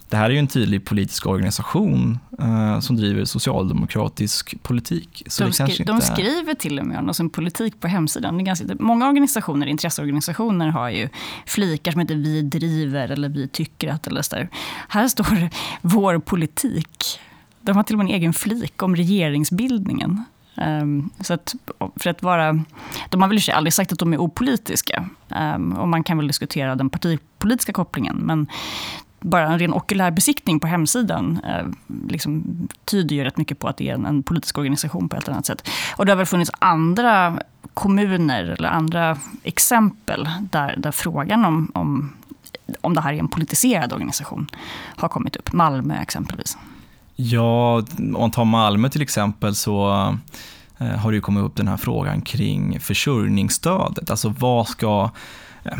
det 0.09 0.17
här 0.17 0.25
är 0.25 0.29
ju 0.29 0.39
en 0.39 0.47
tydlig 0.47 0.85
politisk 0.85 1.25
organisation 1.25 2.19
eh, 2.39 2.79
som 2.79 2.95
driver 2.95 3.25
socialdemokratisk 3.25 4.63
politik. 4.63 5.23
Så 5.27 5.43
De, 5.43 5.51
skri- 5.53 5.83
de 5.83 6.01
skriver 6.01 6.53
till 6.53 6.79
och 6.79 6.85
med 6.85 6.99
om 6.99 7.13
sån 7.13 7.29
politik 7.29 7.79
på 7.79 7.87
hemsidan. 7.87 8.37
Det 8.37 8.43
är 8.43 8.45
ganska, 8.45 8.65
många 8.79 9.07
organisationer, 9.07 9.67
intresseorganisationer 9.67 10.67
har 10.67 10.89
ju 10.89 11.09
flikar 11.45 11.91
som 11.91 12.01
heter 12.01 12.15
vi 12.15 12.41
driver 12.41 13.09
eller 13.09 13.29
vi 13.29 13.47
tycker 13.47 13.87
att 13.87 14.07
eller 14.07 14.21
så 14.21 14.35
där. 14.35 14.49
Här 14.87 15.07
står 15.07 15.35
det 15.35 15.49
vår 15.81 16.19
politik. 16.19 17.19
De 17.61 17.75
har 17.75 17.83
till 17.83 17.95
och 17.95 17.97
med 17.97 18.07
en 18.09 18.15
egen 18.15 18.33
flik 18.33 18.83
om 18.83 18.95
regeringsbildningen. 18.95 20.23
Ehm, 20.57 21.09
så 21.21 21.33
att, 21.33 21.55
för 21.95 22.09
att 22.09 22.23
vara, 22.23 22.63
de 23.09 23.21
har 23.21 23.29
väl 23.29 23.37
i 23.37 23.51
aldrig 23.51 23.73
sagt 23.73 23.91
att 23.91 23.99
de 23.99 24.13
är 24.13 24.17
opolitiska. 24.17 25.09
Ehm, 25.29 25.73
och 25.73 25.87
man 25.87 26.03
kan 26.03 26.17
väl 26.17 26.27
diskutera 26.27 26.75
den 26.75 26.89
partipolitiska 26.89 27.73
kopplingen. 27.73 28.15
Men 28.17 28.47
bara 29.19 29.47
en 29.47 29.59
ren 29.59 29.73
okulär 29.73 30.11
besiktning 30.11 30.59
på 30.59 30.67
hemsidan 30.67 31.39
eh, 31.47 31.67
liksom, 32.07 32.43
tyder 32.85 33.15
ju 33.15 33.23
rätt 33.23 33.37
mycket 33.37 33.59
på 33.59 33.67
att 33.67 33.77
det 33.77 33.89
är 33.89 33.93
en, 33.93 34.05
en 34.05 34.23
politisk 34.23 34.57
organisation 34.57 35.09
på 35.09 35.15
ett 35.15 35.23
eller 35.23 35.33
annat 35.33 35.45
sätt. 35.45 35.69
Och 35.95 36.05
det 36.05 36.11
har 36.11 36.17
väl 36.17 36.25
funnits 36.25 36.51
andra 36.59 37.39
kommuner 37.73 38.43
eller 38.43 38.69
andra 38.69 39.17
exempel 39.43 40.29
där, 40.41 40.75
där 40.77 40.91
frågan 40.91 41.45
om, 41.45 41.71
om, 41.73 42.13
om 42.81 42.93
det 42.93 43.01
här 43.01 43.13
är 43.13 43.19
en 43.19 43.27
politiserad 43.27 43.93
organisation 43.93 44.47
har 44.95 45.09
kommit 45.09 45.35
upp. 45.35 45.53
Malmö 45.53 46.01
exempelvis. 46.01 46.57
Ja, 47.15 47.83
om 47.97 48.11
man 48.11 48.31
tar 48.31 48.45
Malmö 48.45 48.89
till 48.89 49.01
exempel 49.01 49.55
så 49.55 49.89
eh, 50.77 50.87
har 50.87 51.11
det 51.11 51.15
ju 51.15 51.21
kommit 51.21 51.43
upp 51.43 51.55
den 51.55 51.67
här 51.67 51.77
frågan 51.77 52.21
kring 52.21 52.79
försörjningsstödet. 52.79 54.09
Alltså 54.09 54.33
vad 54.39 54.67
ska... 54.67 55.09
Eh, 55.63 55.77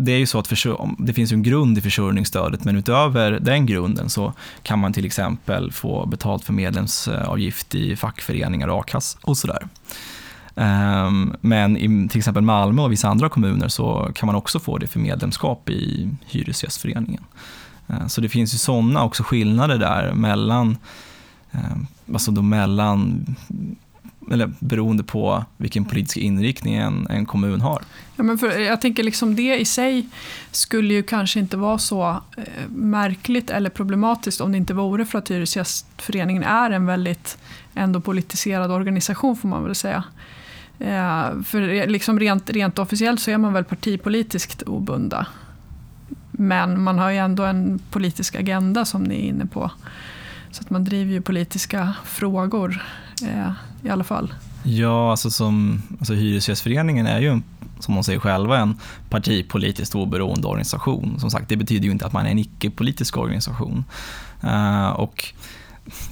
det 0.00 0.12
är 0.12 0.18
ju 0.18 0.26
så 0.26 0.38
att 0.38 0.54
det 0.98 1.12
finns 1.12 1.32
en 1.32 1.42
grund 1.42 1.78
i 1.78 1.80
försörjningsstödet 1.80 2.64
men 2.64 2.76
utöver 2.76 3.32
den 3.40 3.66
grunden 3.66 4.10
så 4.10 4.32
kan 4.62 4.78
man 4.78 4.92
till 4.92 5.06
exempel 5.06 5.72
få 5.72 6.06
betalt 6.06 6.44
för 6.44 6.52
medlemsavgift 6.52 7.74
i 7.74 7.96
fackföreningar 7.96 8.68
och 8.68 8.78
a-kassa 8.78 9.18
och 9.22 9.36
sådär. 9.36 9.68
Ehm, 10.56 11.36
men 11.40 11.76
i 11.76 12.08
till 12.08 12.18
exempel 12.18 12.42
Malmö 12.42 12.82
och 12.82 12.92
vissa 12.92 13.08
andra 13.08 13.28
kommuner 13.28 13.68
så 13.68 14.10
kan 14.14 14.26
man 14.26 14.36
också 14.36 14.58
få 14.58 14.78
det 14.78 14.86
för 14.86 15.00
medlemskap 15.00 15.70
i 15.70 16.10
Hyresgästföreningen. 16.26 17.24
Ehm, 17.86 18.08
så 18.08 18.20
det 18.20 18.28
finns 18.28 18.54
ju 18.54 18.58
sådana 18.58 19.04
också 19.04 19.22
skillnader 19.22 19.78
där 19.78 20.12
mellan, 20.12 20.76
ehm, 21.52 21.86
alltså 22.12 22.30
då 22.30 22.42
mellan, 22.42 23.26
eller 24.32 24.52
beroende 24.58 25.04
på 25.04 25.44
vilken 25.56 25.84
politisk 25.84 26.16
inriktning 26.16 26.74
en, 26.74 27.06
en 27.10 27.26
kommun 27.26 27.60
har. 27.60 27.82
Ja, 28.16 28.22
men 28.22 28.38
för, 28.38 28.58
jag 28.58 28.80
tänker 28.80 29.02
liksom 29.02 29.36
det 29.36 29.58
i 29.58 29.64
sig 29.64 30.08
skulle 30.50 30.94
ju 30.94 31.02
kanske 31.02 31.40
inte 31.40 31.56
vara 31.56 31.78
så 31.78 32.10
eh, 32.36 32.68
märkligt 32.68 33.50
eller 33.50 33.70
problematiskt 33.70 34.40
om 34.40 34.52
det 34.52 34.58
inte 34.58 34.74
vore 34.74 35.04
för 35.04 35.18
att 35.18 35.30
Hyresgästföreningen 35.30 36.42
är 36.42 36.70
en 36.70 36.86
väldigt 36.86 37.38
ändå 37.74 38.00
politiserad 38.00 38.70
organisation 38.70 39.36
får 39.36 39.48
man 39.48 39.64
väl 39.64 39.74
säga. 39.74 40.04
Eh, 40.78 41.42
för 41.42 41.86
liksom 41.86 42.20
rent, 42.20 42.50
rent 42.50 42.78
officiellt 42.78 43.20
så 43.20 43.30
är 43.30 43.38
man 43.38 43.52
väl 43.52 43.64
partipolitiskt 43.64 44.62
obunda. 44.62 45.26
Men 46.30 46.82
man 46.82 46.98
har 46.98 47.10
ju 47.10 47.16
ändå 47.16 47.44
en 47.44 47.80
politisk 47.90 48.34
agenda 48.34 48.84
som 48.84 49.04
ni 49.04 49.14
är 49.14 49.28
inne 49.28 49.46
på. 49.46 49.70
Så 50.50 50.62
att 50.62 50.70
man 50.70 50.84
driver 50.84 51.12
ju 51.12 51.20
politiska 51.20 51.94
frågor 52.04 52.82
eh, 53.22 53.52
i 53.82 53.90
alla 53.90 54.04
fall. 54.04 54.34
Ja, 54.62 55.10
alltså 55.10 55.30
som 55.30 55.82
alltså 55.98 56.14
Hyresgästföreningen 56.14 57.06
är 57.06 57.20
ju 57.20 57.28
en, 57.28 57.42
som 57.78 57.94
de 57.94 58.04
säger 58.04 58.18
själva, 58.18 58.58
en 58.58 58.80
partipolitiskt 59.10 59.94
oberoende 59.94 60.46
organisation. 60.46 61.20
Som 61.20 61.30
sagt, 61.30 61.48
det 61.48 61.56
betyder 61.56 61.84
ju 61.84 61.90
inte 61.90 62.06
att 62.06 62.12
man 62.12 62.26
är 62.26 62.30
en 62.30 62.38
icke-politisk 62.38 63.16
organisation. 63.16 63.84
Eh, 64.42 64.88
och 64.88 65.24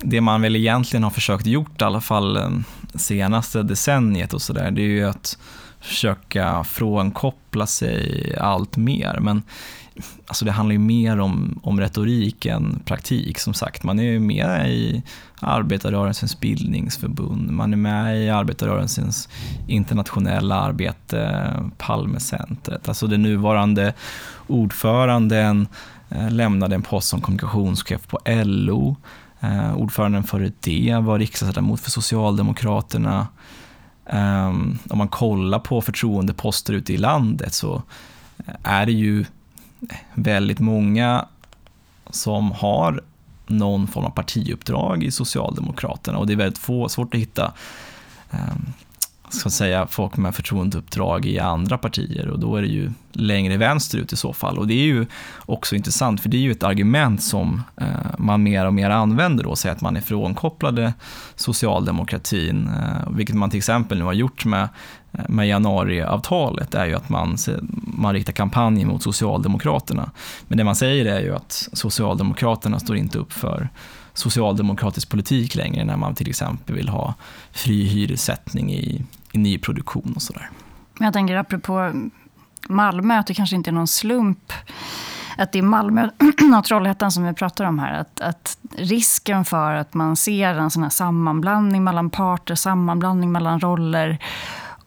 det 0.02 0.20
man 0.20 0.42
väl 0.42 0.56
egentligen 0.56 1.02
har 1.02 1.10
försökt 1.10 1.46
gjort, 1.46 1.82
i 1.82 1.84
alla 1.84 2.00
fall 2.00 2.36
eh, 2.36 2.50
senaste 2.94 3.62
decenniet 3.62 4.34
och 4.34 4.42
sådär, 4.42 4.70
det 4.70 4.82
är 4.82 4.88
ju 4.88 5.08
att 5.08 5.38
försöka 5.80 6.64
frånkoppla 6.64 7.66
sig 7.66 8.34
allt 8.40 8.76
mer. 8.76 9.18
Men 9.20 9.42
alltså 10.26 10.44
det 10.44 10.52
handlar 10.52 10.72
ju 10.72 10.78
mer 10.78 11.20
om, 11.20 11.60
om 11.62 11.80
retorik 11.80 12.46
än 12.46 12.82
praktik 12.84 13.38
som 13.38 13.54
sagt. 13.54 13.82
Man 13.82 13.98
är 13.98 14.02
ju 14.02 14.20
med 14.20 14.70
i 14.70 15.02
arbetarrörelsens 15.40 16.40
bildningsförbund, 16.40 17.50
man 17.50 17.72
är 17.72 17.76
med 17.76 18.22
i 18.22 18.30
arbetarrörelsens 18.30 19.28
internationella 19.66 20.54
arbete, 20.54 21.52
Palmecentret. 21.78 22.88
Alltså 22.88 23.06
den 23.06 23.22
nuvarande 23.22 23.94
ordföranden 24.46 25.68
eh, 26.08 26.30
lämnade 26.30 26.74
en 26.74 26.82
post 26.82 27.08
som 27.08 27.20
kommunikationschef 27.20 28.06
på 28.06 28.18
LO. 28.44 28.96
Eh, 29.40 29.76
ordföranden 29.76 30.24
före 30.24 30.52
det 30.60 30.98
var 31.02 31.18
riksdagsledamot 31.18 31.80
för 31.80 31.90
Socialdemokraterna. 31.90 33.26
Ehm, 34.06 34.78
om 34.90 34.98
man 34.98 35.08
kollar 35.08 35.58
på 35.58 35.80
förtroendeposter 35.80 36.72
ute 36.72 36.92
i 36.92 36.96
landet 36.96 37.54
så 37.54 37.82
eh, 38.46 38.54
är 38.62 38.86
det 38.86 38.92
ju 38.92 39.24
väldigt 40.14 40.58
många 40.58 41.26
som 42.10 42.52
har 42.52 43.02
någon 43.46 43.86
form 43.86 44.04
av 44.04 44.10
partiuppdrag 44.10 45.04
i 45.04 45.10
Socialdemokraterna. 45.10 46.18
Och 46.18 46.26
det 46.26 46.32
är 46.32 46.36
väldigt 46.36 46.58
få, 46.58 46.88
svårt 46.88 47.14
att 47.14 47.20
hitta 47.20 47.52
ehm, 48.30 48.72
ska 49.28 49.50
säga, 49.50 49.86
folk 49.86 50.16
med 50.16 50.34
förtroendeuppdrag 50.34 51.26
i 51.26 51.38
andra 51.38 51.78
partier. 51.78 52.28
Och 52.28 52.38
då 52.38 52.56
är 52.56 52.62
det 52.62 52.68
ju 52.68 52.90
längre 53.12 53.56
vänsterut 53.56 54.12
i 54.12 54.16
så 54.16 54.32
fall. 54.32 54.58
Och 54.58 54.66
det 54.66 54.74
är 54.74 54.84
ju 54.84 55.06
också 55.46 55.76
intressant 55.76 56.20
för 56.20 56.28
det 56.28 56.36
är 56.36 56.40
ju 56.40 56.52
ett 56.52 56.62
argument 56.62 57.22
som 57.22 57.62
eh, 57.76 57.86
man 58.18 58.42
mer 58.42 58.66
och 58.66 58.74
mer 58.74 58.90
använder 58.90 59.44
då, 59.44 59.56
säger 59.56 59.74
att 59.74 59.80
man 59.80 59.96
är 59.96 60.00
frånkopplade 60.00 60.94
socialdemokratin, 61.34 62.68
eh, 62.68 63.10
vilket 63.10 63.36
man 63.36 63.50
till 63.50 63.58
exempel 63.58 63.98
nu 63.98 64.04
har 64.04 64.12
gjort 64.12 64.44
med, 64.44 64.68
med 65.28 65.48
januariavtalet, 65.48 66.74
är 66.74 66.86
ju 66.86 66.94
att 66.94 67.08
man, 67.08 67.36
man 67.72 68.14
riktar 68.14 68.32
kampanj 68.32 68.84
mot 68.84 69.02
Socialdemokraterna. 69.02 70.10
Men 70.48 70.58
det 70.58 70.64
man 70.64 70.76
säger 70.76 71.06
är 71.06 71.20
ju 71.20 71.34
att 71.34 71.68
Socialdemokraterna 71.72 72.78
står 72.78 72.96
inte 72.96 73.18
upp 73.18 73.32
för 73.32 73.68
socialdemokratisk 74.14 75.10
politik 75.10 75.54
längre 75.54 75.84
när 75.84 75.96
man 75.96 76.14
till 76.14 76.28
exempel 76.28 76.74
vill 76.76 76.88
ha 76.88 77.14
fri 77.52 77.84
hyressättning 77.84 78.72
i, 78.72 79.04
i 79.32 79.38
nyproduktion 79.38 80.12
och 80.16 80.22
sådär. 80.22 80.50
Men 80.98 81.04
jag 81.04 81.14
tänker 81.14 81.36
apropå 81.36 81.92
Malmö, 82.68 83.18
att 83.18 83.26
det 83.26 83.34
kanske 83.34 83.56
inte 83.56 83.70
är 83.70 83.72
någon 83.72 83.86
slump 83.86 84.52
att 85.38 85.52
det 85.52 85.58
är 85.58 85.62
Malmö 85.62 86.08
och 86.58 86.64
Trollhättan 86.64 87.12
som 87.12 87.24
vi 87.24 87.32
pratar 87.32 87.64
om 87.64 87.78
här. 87.78 88.00
Att, 88.00 88.20
att 88.20 88.58
risken 88.76 89.44
för 89.44 89.74
att 89.74 89.94
man 89.94 90.16
ser 90.16 90.54
en 90.54 90.70
sån 90.70 90.82
här 90.82 90.90
sammanblandning 90.90 91.84
mellan 91.84 92.10
parter, 92.10 92.54
sammanblandning 92.54 93.32
mellan 93.32 93.60
roller 93.60 94.18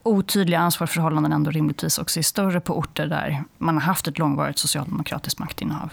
otydliga 0.10 0.60
ansvarsförhållanden 0.60 1.32
ändå 1.32 1.52
rimligtvis 1.52 1.98
också 1.98 2.20
är 2.20 2.24
större 2.24 2.60
på 2.60 2.78
orter 2.78 3.08
där 3.08 3.44
man 3.58 3.76
har 3.76 3.82
haft 3.82 4.08
ett 4.08 4.18
långvarigt 4.18 4.58
socialdemokratiskt 4.58 5.40
maktinnehav. 5.40 5.90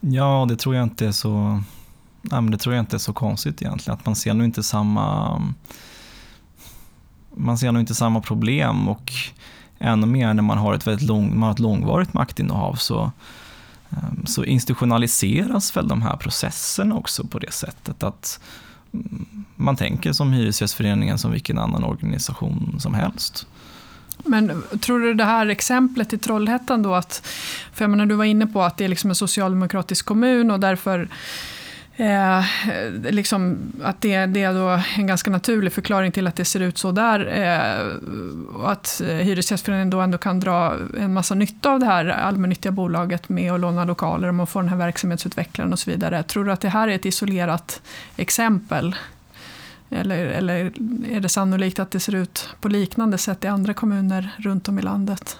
Ja, 0.00 0.46
det 0.48 0.56
tror 0.56 0.74
jag 0.74 0.82
inte 0.82 1.06
är 1.06 1.12
så 1.12 1.62
nej, 2.22 2.40
men 2.40 2.50
det 2.50 2.58
tror 2.58 2.74
jag 2.74 2.82
inte 2.82 2.96
är 2.96 2.98
så 2.98 3.12
konstigt 3.12 3.62
egentligen. 3.62 3.98
Att 3.98 4.06
man 4.06 4.16
ser 4.16 4.34
nog 4.34 4.44
inte 4.44 4.62
samma 4.62 5.42
man 7.34 7.58
ser 7.58 7.72
nog 7.72 7.82
inte 7.82 7.94
samma 7.94 8.20
problem 8.20 8.88
och 8.88 9.12
ännu 9.78 10.06
mer 10.06 10.34
när 10.34 10.42
man 10.42 10.58
har 10.58 10.74
ett 10.74 10.86
väldigt 10.86 11.08
lång, 11.08 11.38
man 11.38 11.42
har 11.42 11.50
ett 11.50 11.58
långvarigt 11.58 12.14
maktinnehav 12.14 12.74
så, 12.74 13.12
ehm, 13.90 14.26
så 14.26 14.44
institutionaliseras 14.44 15.76
väl 15.76 15.88
de 15.88 16.02
här 16.02 16.16
processerna 16.16 16.94
också 16.94 17.24
på 17.24 17.38
det 17.38 17.52
sättet 17.52 18.02
att 18.02 18.40
man 19.56 19.76
tänker 19.76 20.12
som 20.12 20.32
Hyresgästföreningen 20.32 21.18
som 21.18 21.32
vilken 21.32 21.58
annan 21.58 21.84
organisation 21.84 22.76
som 22.78 22.94
helst. 22.94 23.46
Men 24.24 24.62
tror 24.80 25.00
du 25.00 25.14
det 25.14 25.24
här 25.24 25.46
exemplet 25.46 26.12
i 26.12 26.18
Trollhättan 26.18 26.82
då 26.82 26.94
att, 26.94 27.26
för 27.72 27.84
jag 27.84 27.90
menar 27.90 28.06
du 28.06 28.14
var 28.14 28.24
inne 28.24 28.46
på 28.46 28.62
att 28.62 28.76
det 28.76 28.84
är 28.84 28.88
liksom 28.88 29.10
en 29.10 29.16
socialdemokratisk 29.16 30.06
kommun 30.06 30.50
och 30.50 30.60
därför 30.60 31.08
Eh, 32.00 32.44
liksom 33.10 33.58
att 33.82 34.00
det, 34.00 34.26
det, 34.26 34.42
är 34.42 34.54
då 34.54 34.82
en 34.96 35.06
ganska 35.06 35.30
naturlig 35.30 35.72
förklaring 35.72 36.12
till 36.12 36.26
att 36.26 36.36
det 36.36 36.44
ser 36.44 36.60
ut 36.60 36.78
så 36.78 36.92
där. 36.92 37.26
Eh, 37.26 37.86
att 38.70 39.00
eh, 39.00 39.06
Hyresgästföreningen 39.06 39.90
då 39.90 40.00
ändå 40.00 40.18
kan 40.18 40.40
dra 40.40 40.76
en 40.98 41.12
massa 41.12 41.34
nytta 41.34 41.70
av 41.70 41.80
det 41.80 41.86
här 41.86 42.06
allmännyttiga 42.06 42.72
bolaget 42.72 43.28
med 43.28 43.52
att 43.52 43.60
låna 43.60 43.84
lokaler, 43.84 44.28
och 44.28 44.34
man 44.34 44.46
får 44.46 44.60
den 44.60 44.68
här 44.68 44.76
verksamhetsutvecklaren 44.76 45.72
och 45.72 45.78
så 45.78 45.90
vidare. 45.90 46.22
Tror 46.22 46.44
du 46.44 46.52
att 46.52 46.60
det 46.60 46.68
här 46.68 46.88
är 46.88 46.92
ett 46.94 47.06
isolerat 47.06 47.82
exempel? 48.16 48.96
Eller, 49.90 50.26
eller 50.26 50.72
är 51.10 51.20
det 51.20 51.28
sannolikt 51.28 51.78
att 51.78 51.90
det 51.90 52.00
ser 52.00 52.14
ut 52.14 52.48
på 52.60 52.68
liknande 52.68 53.18
sätt 53.18 53.44
i 53.44 53.46
andra 53.46 53.74
kommuner 53.74 54.30
runt 54.38 54.68
om 54.68 54.78
i 54.78 54.82
landet? 54.82 55.38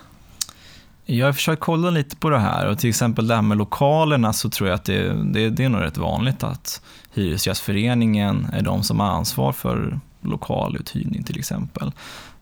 Jag 1.10 1.26
har 1.26 1.32
försökt 1.32 1.62
kolla 1.62 1.90
lite 1.90 2.16
på 2.16 2.30
det 2.30 2.38
här 2.38 2.66
och 2.66 2.78
till 2.78 2.88
exempel 2.90 3.26
det 3.28 3.34
här 3.34 3.42
med 3.42 3.58
lokalerna 3.58 4.32
så 4.32 4.50
tror 4.50 4.68
jag 4.68 4.74
att 4.74 4.84
det, 4.84 5.32
det, 5.32 5.50
det 5.50 5.64
är 5.64 5.68
nog 5.68 5.82
rätt 5.82 5.96
vanligt 5.96 6.44
att 6.44 6.82
Hyresgästföreningen 7.14 8.46
är 8.52 8.62
de 8.62 8.82
som 8.82 9.00
har 9.00 9.06
ansvar 9.06 9.52
för 9.52 10.00
lokaluthyrning 10.20 11.22
till 11.22 11.38
exempel. 11.38 11.92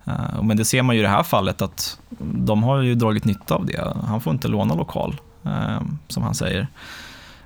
Eh, 0.04 0.42
men 0.42 0.56
det 0.56 0.64
ser 0.64 0.82
man 0.82 0.94
ju 0.94 1.00
i 1.00 1.02
det 1.02 1.08
här 1.08 1.22
fallet 1.22 1.62
att 1.62 1.98
de 2.18 2.62
har 2.62 2.82
ju 2.82 2.94
dragit 2.94 3.24
nytta 3.24 3.54
av 3.54 3.66
det. 3.66 3.94
Han 4.06 4.20
får 4.20 4.32
inte 4.32 4.48
låna 4.48 4.74
lokal, 4.74 5.20
eh, 5.44 5.80
som 6.08 6.22
han 6.22 6.34
säger. 6.34 6.68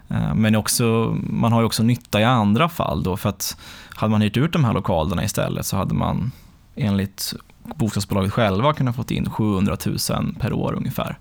Eh, 0.09 0.35
men 0.35 0.57
också, 0.57 1.17
man 1.23 1.53
har 1.53 1.61
ju 1.61 1.67
också 1.67 1.83
nytta 1.83 2.21
i 2.21 2.25
andra 2.25 2.69
fall 2.69 3.03
då, 3.03 3.17
för 3.17 3.29
att 3.29 3.57
hade 3.89 4.11
man 4.11 4.21
hyrt 4.21 4.37
ut 4.37 4.53
de 4.53 4.65
här 4.65 4.73
lokalerna 4.73 5.25
istället 5.25 5.67
så 5.67 5.77
hade 5.77 5.95
man 5.95 6.33
enligt 6.77 7.35
bostadsbolaget 7.63 8.33
själva 8.33 8.73
kunnat 8.73 8.97
fått 8.97 9.11
in 9.11 9.31
700 9.31 9.77
000 9.87 10.35
per 10.41 10.53
år 10.53 10.75
ungefär. 10.75 11.19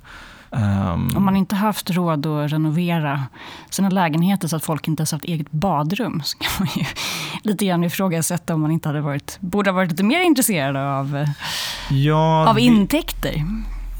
Um, 0.51 1.17
Om 1.17 1.25
man 1.25 1.35
inte 1.35 1.55
haft 1.55 1.89
råd 1.89 2.25
att 2.25 2.51
renovera 2.51 3.23
sina 3.69 3.89
lägenheter 3.89 4.47
så 4.47 4.55
att 4.55 4.63
folk 4.63 4.87
inte 4.87 5.01
ens 5.01 5.11
haft 5.11 5.25
eget 5.25 5.51
badrum 5.51 6.21
så 6.23 6.37
kan 6.37 6.51
man 6.59 6.67
ju 6.75 6.85
lite 7.43 7.65
grann 7.65 7.83
ifrågasätta 7.83 8.53
om 8.53 8.61
man 8.61 8.71
inte 8.71 8.89
hade 8.89 9.01
varit, 9.01 9.37
borde 9.41 9.69
ha 9.69 9.75
varit 9.75 9.91
lite 9.91 10.03
mer 10.03 10.21
intresserade 10.21 10.91
av, 10.91 11.25
ja, 11.89 12.49
av 12.49 12.59
intäkter. 12.59 13.45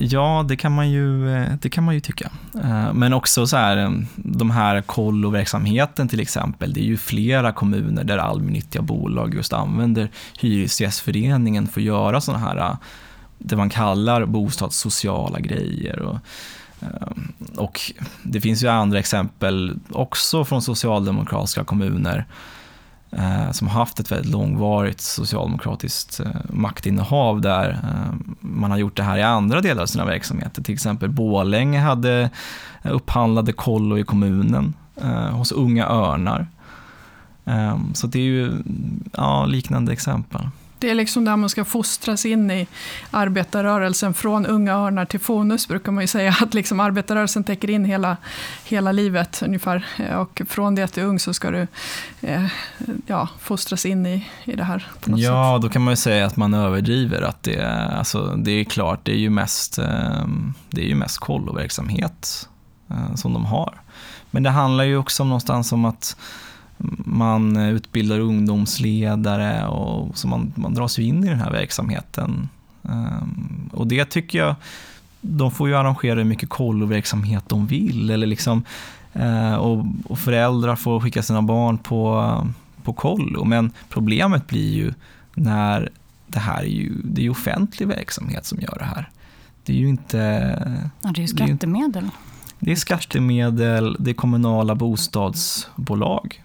Ja, 0.01 0.45
det 0.47 0.55
kan 0.55 0.71
man 0.71 0.89
ju, 0.89 1.35
eh, 1.35 1.51
det 1.61 1.69
kan 1.69 1.83
man 1.83 1.95
ju 1.95 2.01
tycka. 2.01 2.31
Eh, 2.63 2.93
men 2.93 3.13
också 3.13 3.47
så 3.47 3.57
här, 3.57 3.77
eh, 3.77 3.91
de 4.15 4.51
här 4.51 4.81
kolloverksamheten 4.81 6.07
till 6.07 6.19
exempel, 6.19 6.73
det 6.73 6.79
är 6.79 6.85
ju 6.85 6.97
flera 6.97 7.51
kommuner 7.51 8.03
där 8.03 8.17
allmännyttiga 8.17 8.81
bolag 8.81 9.35
just 9.35 9.53
använder 9.53 10.09
Hyresgästföreningen 10.39 11.67
för 11.67 11.81
att 11.81 11.85
göra 11.85 12.21
sådana 12.21 12.45
här, 12.45 12.77
det 13.37 13.55
man 13.55 13.69
kallar 13.69 14.25
bostadssociala 14.25 15.39
grejer. 15.39 15.99
Och, 15.99 16.17
och 17.55 17.81
det 18.23 18.41
finns 18.41 18.63
ju 18.63 18.67
andra 18.67 18.99
exempel 18.99 19.79
också 19.89 20.45
från 20.45 20.61
socialdemokratiska 20.61 21.63
kommuner 21.63 22.25
Eh, 23.11 23.51
som 23.51 23.67
har 23.67 23.79
haft 23.79 23.99
ett 23.99 24.11
väldigt 24.11 24.31
långvarigt 24.31 25.01
socialdemokratiskt 25.01 26.19
eh, 26.19 26.31
maktinnehav 26.49 27.41
där 27.41 27.69
eh, 27.69 28.13
man 28.39 28.71
har 28.71 28.77
gjort 28.77 28.97
det 28.97 29.03
här 29.03 29.17
i 29.17 29.23
andra 29.23 29.61
delar 29.61 29.81
av 29.81 29.85
sina 29.85 30.05
verksamheter. 30.05 30.63
Till 30.63 30.73
exempel 30.73 31.09
Bålänge 31.09 31.79
hade 31.79 32.29
eh, 32.81 32.93
upphandlade 32.93 33.53
kollo 33.53 33.97
i 33.97 34.03
kommunen 34.03 34.73
eh, 35.01 35.29
hos 35.29 35.51
Unga 35.51 35.87
Örnar. 35.87 36.47
Eh, 37.45 37.77
så 37.93 38.07
det 38.07 38.19
är 38.19 38.23
ju 38.23 38.51
ja, 39.13 39.45
liknande 39.45 39.93
exempel. 39.93 40.41
Det 40.79 40.89
är 40.89 40.95
liksom 40.95 41.25
där 41.25 41.35
man 41.35 41.49
ska 41.49 41.65
fostras 41.65 42.25
in 42.25 42.51
i 42.51 42.67
arbetarrörelsen. 43.11 44.13
Från 44.13 44.45
unga 44.45 44.73
örnar 44.73 45.05
till 45.05 45.19
Fonus 45.19 45.67
brukar 45.67 45.91
man 45.91 46.03
ju 46.03 46.07
säga 46.07 46.35
att 46.41 46.53
liksom 46.53 46.79
arbetarrörelsen 46.79 47.43
täcker 47.43 47.69
in 47.69 47.85
hela, 47.85 48.17
hela 48.63 48.91
livet 48.91 49.41
ungefär. 49.45 49.85
Och 50.17 50.41
från 50.49 50.75
det 50.75 50.83
att 50.83 50.93
du 50.93 51.01
är 51.01 51.05
ung 51.05 51.19
så 51.19 51.33
ska 51.33 51.51
du 51.51 51.67
eh, 52.21 52.45
ja, 53.07 53.27
fostras 53.39 53.85
in 53.85 54.05
i, 54.05 54.27
i 54.43 54.55
det 54.55 54.63
här. 54.63 54.87
ja, 55.05 55.55
sätt. 55.55 55.61
då 55.61 55.69
kan 55.69 55.81
man 55.81 55.91
ju 55.91 55.95
säga 55.95 56.25
att 56.25 56.37
man 56.37 56.53
överdriver. 56.53 57.21
Att 57.21 57.43
det, 57.43 57.65
alltså, 57.97 58.35
det 58.37 58.51
är 58.51 58.63
klart, 58.63 58.99
det 59.03 59.11
är 59.11 59.19
ju 59.19 59.29
mest, 59.29 59.77
eh, 59.77 60.27
det 60.69 60.81
är 60.81 60.87
ju 60.87 60.95
mest 60.95 61.17
kolloverksamhet 61.17 62.49
eh, 62.89 63.15
som 63.15 63.33
de 63.33 63.45
har. 63.45 63.81
Men 64.31 64.43
det 64.43 64.49
handlar 64.49 64.83
ju 64.83 64.97
också 64.97 65.23
någonstans 65.23 65.71
om 65.71 65.85
att 65.85 66.15
man 67.05 67.57
utbildar 67.57 68.19
ungdomsledare 68.19 69.67
och 69.67 70.17
så 70.17 70.27
man, 70.27 70.53
man 70.55 70.73
dras 70.73 70.99
ju 70.99 71.03
in 71.03 71.23
i 71.23 71.29
den 71.29 71.39
här 71.39 71.51
verksamheten. 71.51 72.49
Um, 72.81 73.69
och 73.73 73.87
det 73.87 74.05
tycker 74.05 74.39
jag, 74.39 74.55
de 75.21 75.51
får 75.51 75.69
ju 75.69 75.75
arrangera 75.75 76.15
hur 76.15 76.23
mycket 76.23 76.49
kolloverksamhet 76.49 77.43
de 77.47 77.67
vill. 77.67 78.09
Eller 78.09 78.27
liksom, 78.27 78.63
uh, 79.15 79.55
och, 79.55 79.85
och, 80.05 80.19
föräldrar 80.19 80.75
får 80.75 80.99
skicka 80.99 81.23
sina 81.23 81.41
barn 81.41 81.77
på, 81.77 82.33
på 82.83 82.93
kollo. 82.93 83.43
Men 83.43 83.71
problemet 83.89 84.47
blir 84.47 84.73
ju 84.73 84.93
när 85.35 85.89
det 86.27 86.39
här 86.39 86.61
är 86.61 86.67
ju, 86.67 86.93
det 87.03 87.25
är 87.25 87.29
offentlig 87.29 87.87
verksamhet 87.87 88.45
som 88.45 88.59
gör 88.59 88.77
det 88.79 88.85
här. 88.85 89.09
Det 89.63 89.73
är 89.73 89.77
ju 89.77 89.89
inte... 89.89 90.17
Ja, 91.01 91.11
det 91.11 91.19
är 91.19 91.21
ju 91.21 91.27
skattemedel. 91.27 92.09
Det 92.59 92.71
är 92.71 92.75
skattemedel, 92.75 93.97
det 93.99 94.09
är 94.09 94.13
kommunala 94.13 94.75
bostadsbolag 94.75 96.41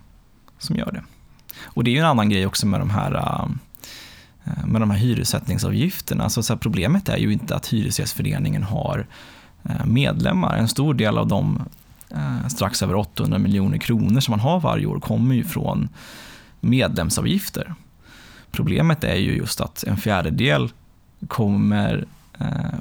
som 0.64 0.76
gör 0.76 0.92
det. 0.92 1.02
Och 1.62 1.84
det 1.84 1.90
är 1.90 1.92
ju 1.92 1.98
en 1.98 2.04
annan 2.04 2.28
grej 2.28 2.46
också 2.46 2.66
med 2.66 2.80
de 2.80 2.90
här, 2.90 3.14
äh, 3.14 3.48
äh, 4.44 4.66
med 4.66 4.80
de 4.82 4.90
här 4.90 4.98
hyressättningsavgifterna. 4.98 6.24
Alltså 6.24 6.42
så 6.42 6.56
problemet 6.56 7.08
är 7.08 7.16
ju 7.16 7.32
inte 7.32 7.56
att 7.56 7.66
Hyresgästföreningen 7.66 8.62
har 8.62 9.06
äh, 9.62 9.86
medlemmar. 9.86 10.56
En 10.56 10.68
stor 10.68 10.94
del 10.94 11.18
av 11.18 11.26
de 11.26 11.62
strax 12.48 12.82
över 12.82 12.94
800 12.94 13.38
miljoner 13.38 13.78
kronor 13.78 14.20
som 14.20 14.32
man 14.32 14.40
har 14.40 14.60
varje 14.60 14.86
år 14.86 15.00
kommer 15.00 15.34
ju 15.34 15.44
från 15.44 15.88
medlemsavgifter. 16.60 17.74
Problemet 18.50 19.04
är 19.04 19.14
ju 19.14 19.36
just 19.36 19.60
att 19.60 19.84
en 19.84 19.96
fjärdedel 19.96 20.72
kommer 21.28 22.04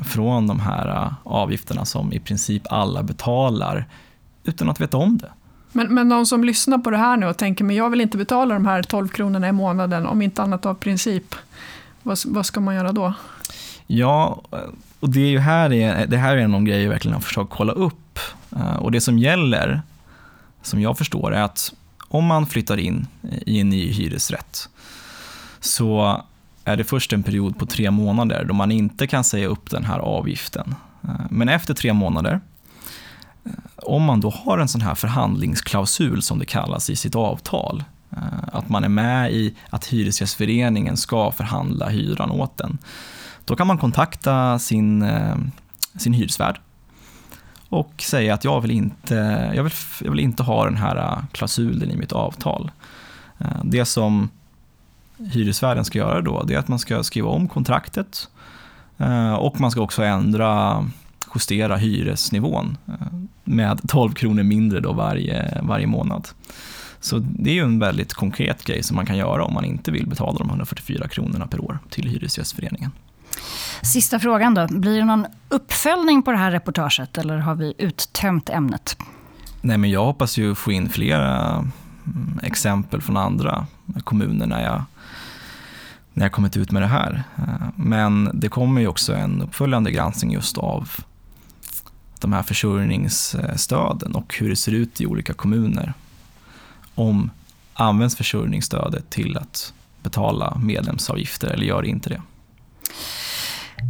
från 0.02 0.48
de 0.48 0.60
här 0.60 1.16
avgifterna 1.24 1.86
som 1.86 2.14
i 2.14 2.20
princip 2.20 2.64
alla 2.70 3.04
betalar 3.04 3.88
utan 4.44 4.70
att 4.70 4.82
veta 4.82 4.98
om 4.98 5.18
det. 5.18 5.32
Men, 5.74 5.94
men 5.94 6.10
de 6.10 6.26
som 6.26 6.44
lyssnar 6.44 6.78
på 6.78 6.90
det 6.90 6.98
här 6.98 7.18
nu 7.18 7.26
och 7.26 7.38
tänker 7.38 7.64
men 7.64 7.76
jag 7.76 7.90
vill 7.90 8.02
inte 8.02 8.18
betala 8.18 8.54
de 8.54 8.66
här 8.66 8.84
12 8.84 9.08
kronorna 9.08 9.48
i 9.48 9.52
månaden 9.52 10.06
om 10.06 10.22
inte 10.22 10.42
annat 10.42 10.66
av 10.66 10.74
princip. 10.74 11.36
Vad, 12.04 12.20
vad 12.26 12.46
ska 12.46 12.60
man 12.60 12.76
göra 12.76 12.92
då? 12.92 13.14
Ja, 13.88 14.42
och 15.00 15.10
det, 15.10 15.20
är 15.20 15.30
ju 15.30 15.40
här, 15.40 15.70
det 16.08 16.18
här 16.18 16.38
är 16.38 16.42
en 16.42 16.56
av 16.56 16.64
grejer 16.64 16.84
jag 16.84 16.90
verkligen 16.90 17.14
har 17.14 17.22
försökt 17.22 17.50
kolla 17.50 17.74
upp. 17.74 18.20
Eh, 18.56 18.76
och 18.76 18.92
det 18.92 19.02
som 19.02 19.20
gäller, 19.20 19.82
som 20.62 20.82
jag 20.82 20.98
förstår, 20.98 21.34
är 21.34 21.42
att 21.42 21.74
om 22.08 22.26
man 22.26 22.46
flyttar 22.46 22.78
in 22.78 23.08
i 23.46 23.60
en 23.60 23.70
ny 23.70 23.92
hyresrätt 23.92 24.70
så 25.60 26.22
är 26.66 26.78
det 26.78 26.84
först 26.84 27.14
en 27.14 27.24
period 27.24 27.58
på 27.58 27.66
tre 27.66 27.92
månader 27.92 28.46
då 28.46 28.54
man 28.54 28.72
inte 28.72 29.08
kan 29.08 29.24
säga 29.24 29.48
upp 29.48 29.70
den 29.70 29.86
här 29.86 30.00
avgiften. 30.00 30.76
Eh, 31.04 31.10
men 31.30 31.50
efter 31.50 31.74
tre 31.74 31.94
månader 31.94 32.42
om 33.76 34.04
man 34.04 34.20
då 34.20 34.30
har 34.30 34.58
en 34.58 34.68
sån 34.68 34.82
här 34.82 34.96
förhandlingsklausul 34.96 36.22
som 36.22 36.40
det 36.40 36.46
kallas 36.46 36.90
i 36.90 36.96
sitt 36.96 37.16
avtal, 37.16 37.84
eh, 38.12 38.18
att 38.52 38.70
man 38.70 38.84
är 38.84 38.90
med 38.90 39.34
i 39.34 39.56
att 39.70 39.86
Hyresgästföreningen 39.86 40.98
ska 40.98 41.32
förhandla 41.32 41.90
hyran 41.90 42.32
åt 42.32 42.58
den, 42.58 42.78
då 43.46 43.56
kan 43.56 43.68
man 43.68 43.78
kontakta 43.78 44.60
sin, 44.60 45.02
eh, 45.02 45.36
sin 45.98 46.14
hyresvärd 46.14 46.60
och 47.70 47.94
säga 48.02 48.34
att 48.34 48.44
jag 48.44 48.62
vill, 48.62 48.72
inte, 48.72 49.16
jag, 49.56 49.64
vill, 49.64 49.74
jag 50.02 50.12
vill 50.12 50.20
inte 50.20 50.44
ha 50.44 50.66
den 50.66 50.78
här 50.78 50.98
eh, 50.98 51.24
klausulen 51.32 51.92
i 51.92 51.96
mitt 51.96 52.12
avtal. 52.12 52.72
Det 53.64 53.86
som 53.86 54.30
hyresvärden 55.18 55.86
ska 55.86 56.00
göra 56.00 56.22
då, 56.22 56.44
det 56.44 56.54
är 56.54 56.60
att 56.60 56.68
man 56.68 56.80
ska 56.80 57.04
skriva 57.04 57.30
om 57.30 57.48
kontraktet 57.48 58.30
och 59.40 59.60
man 59.60 59.72
ska 59.72 59.82
också 59.82 60.04
ändra 60.04 60.84
justera 61.36 61.76
hyresnivån 61.76 62.78
eh, 62.88 62.94
med 63.44 63.82
12 63.88 64.14
kronor 64.14 64.44
mindre 64.44 64.80
då 64.80 64.94
varje, 64.94 65.62
varje 65.62 65.88
månad. 65.88 66.28
Så 67.00 67.18
det 67.20 67.50
är 67.50 67.54
ju 67.54 67.64
en 67.64 67.80
väldigt 67.80 68.14
konkret 68.14 68.64
grej 68.64 68.84
som 68.84 68.96
man 68.96 69.06
kan 69.06 69.18
göra 69.18 69.46
om 69.46 69.54
man 69.54 69.66
inte 69.66 69.92
vill 69.92 70.08
betala 70.08 70.38
de 70.38 70.50
144 70.50 71.08
kronorna 71.08 71.48
per 71.48 71.62
år 71.62 71.80
till 71.90 72.10
Hyresgästföreningen. 72.10 72.92
Sista 73.82 74.20
frågan 74.20 74.54
då. 74.54 74.68
Blir 74.68 74.98
det 74.98 75.06
någon 75.06 75.26
uppföljning 75.50 76.24
på 76.24 76.32
det 76.32 76.38
här 76.38 76.52
reportaget 76.52 77.18
eller 77.18 77.38
har 77.38 77.56
vi 77.56 77.74
uttömt 77.78 78.50
ämnet? 78.50 78.98
Nej, 79.62 79.78
men 79.78 79.90
jag 79.90 80.06
hoppas 80.06 80.38
ju 80.38 80.56
få 80.56 80.72
in 80.72 80.90
flera 80.90 81.50
mm, 82.06 82.40
exempel 82.44 83.02
från 83.02 83.18
andra 83.18 83.68
kommuner 84.04 84.48
när 84.48 84.64
jag, 84.64 84.84
när 86.14 86.26
jag 86.26 86.32
kommit 86.32 86.58
ut 86.58 86.72
med 86.72 86.82
det 86.82 86.88
här. 86.88 87.24
Eh, 87.38 87.68
men 87.76 88.30
det 88.34 88.50
kommer 88.50 88.82
ju 88.82 88.88
också 88.88 89.16
en 89.16 89.42
uppföljande 89.42 89.92
granskning 89.92 90.32
just 90.32 90.58
av 90.58 90.90
de 92.24 92.34
här 92.34 92.44
försörjningsstöden 92.44 94.16
och 94.16 94.36
hur 94.40 94.50
det 94.50 94.56
ser 94.56 94.72
ut 94.72 95.02
i 95.02 95.06
olika 95.06 95.34
kommuner. 95.34 95.94
Om 96.96 97.30
används 97.74 98.16
försörjningsstödet 98.16 99.10
till 99.10 99.38
att 99.38 99.74
betala 100.04 100.56
medlemsavgifter 100.56 101.48
eller 101.48 101.66
gör 101.66 101.82
det 101.82 101.88
inte 101.88 102.10
det? 102.10 102.22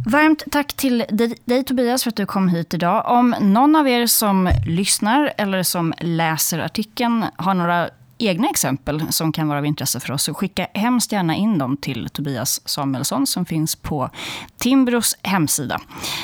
Varmt 0.06 0.44
tack 0.50 0.72
till 0.72 1.04
dig, 1.08 1.34
dig, 1.44 1.64
Tobias 1.64 2.02
för 2.02 2.08
att 2.10 2.16
du 2.16 2.26
kom 2.26 2.48
hit 2.48 2.74
idag. 2.74 3.04
Om 3.06 3.34
någon 3.40 3.76
av 3.76 3.88
er 3.88 4.06
som 4.06 4.50
lyssnar 4.66 5.32
eller 5.36 5.62
som 5.62 5.94
läser 6.00 6.58
artikeln 6.58 7.24
har 7.36 7.54
några 7.54 7.90
egna 8.18 8.48
exempel 8.48 9.12
som 9.12 9.32
kan 9.32 9.48
vara 9.48 9.58
av 9.58 9.66
intresse 9.66 10.00
för 10.00 10.12
oss, 10.12 10.22
så 10.22 10.34
skicka 10.34 10.66
hemskt 10.74 11.12
gärna 11.12 11.34
in 11.34 11.58
dem 11.58 11.76
till 11.76 12.08
Tobias 12.08 12.68
Samuelsson 12.68 13.26
som 13.26 13.44
finns 13.44 13.76
på 13.76 14.10
Timbros 14.56 15.16
hemsida. 15.22 15.80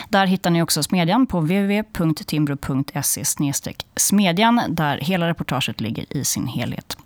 Där 0.08 0.26
hittar 0.26 0.50
ni 0.50 0.62
också 0.62 0.82
Smedjan 0.82 1.26
på 1.26 1.40
www.timbro.se 1.40 3.24
smedjan 3.96 4.62
där 4.68 4.98
hela 4.98 5.28
reportaget 5.28 5.80
ligger 5.80 6.16
i 6.16 6.24
sin 6.24 6.46
helhet. 6.46 6.96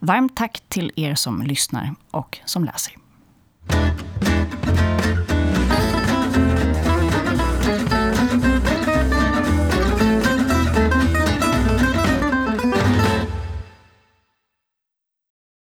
Varmt 0.00 0.36
tack 0.36 0.62
till 0.68 0.92
er 0.96 1.14
som 1.14 1.42
lyssnar 1.42 1.94
och 2.10 2.38
som 2.44 2.64
läser. 2.64 2.92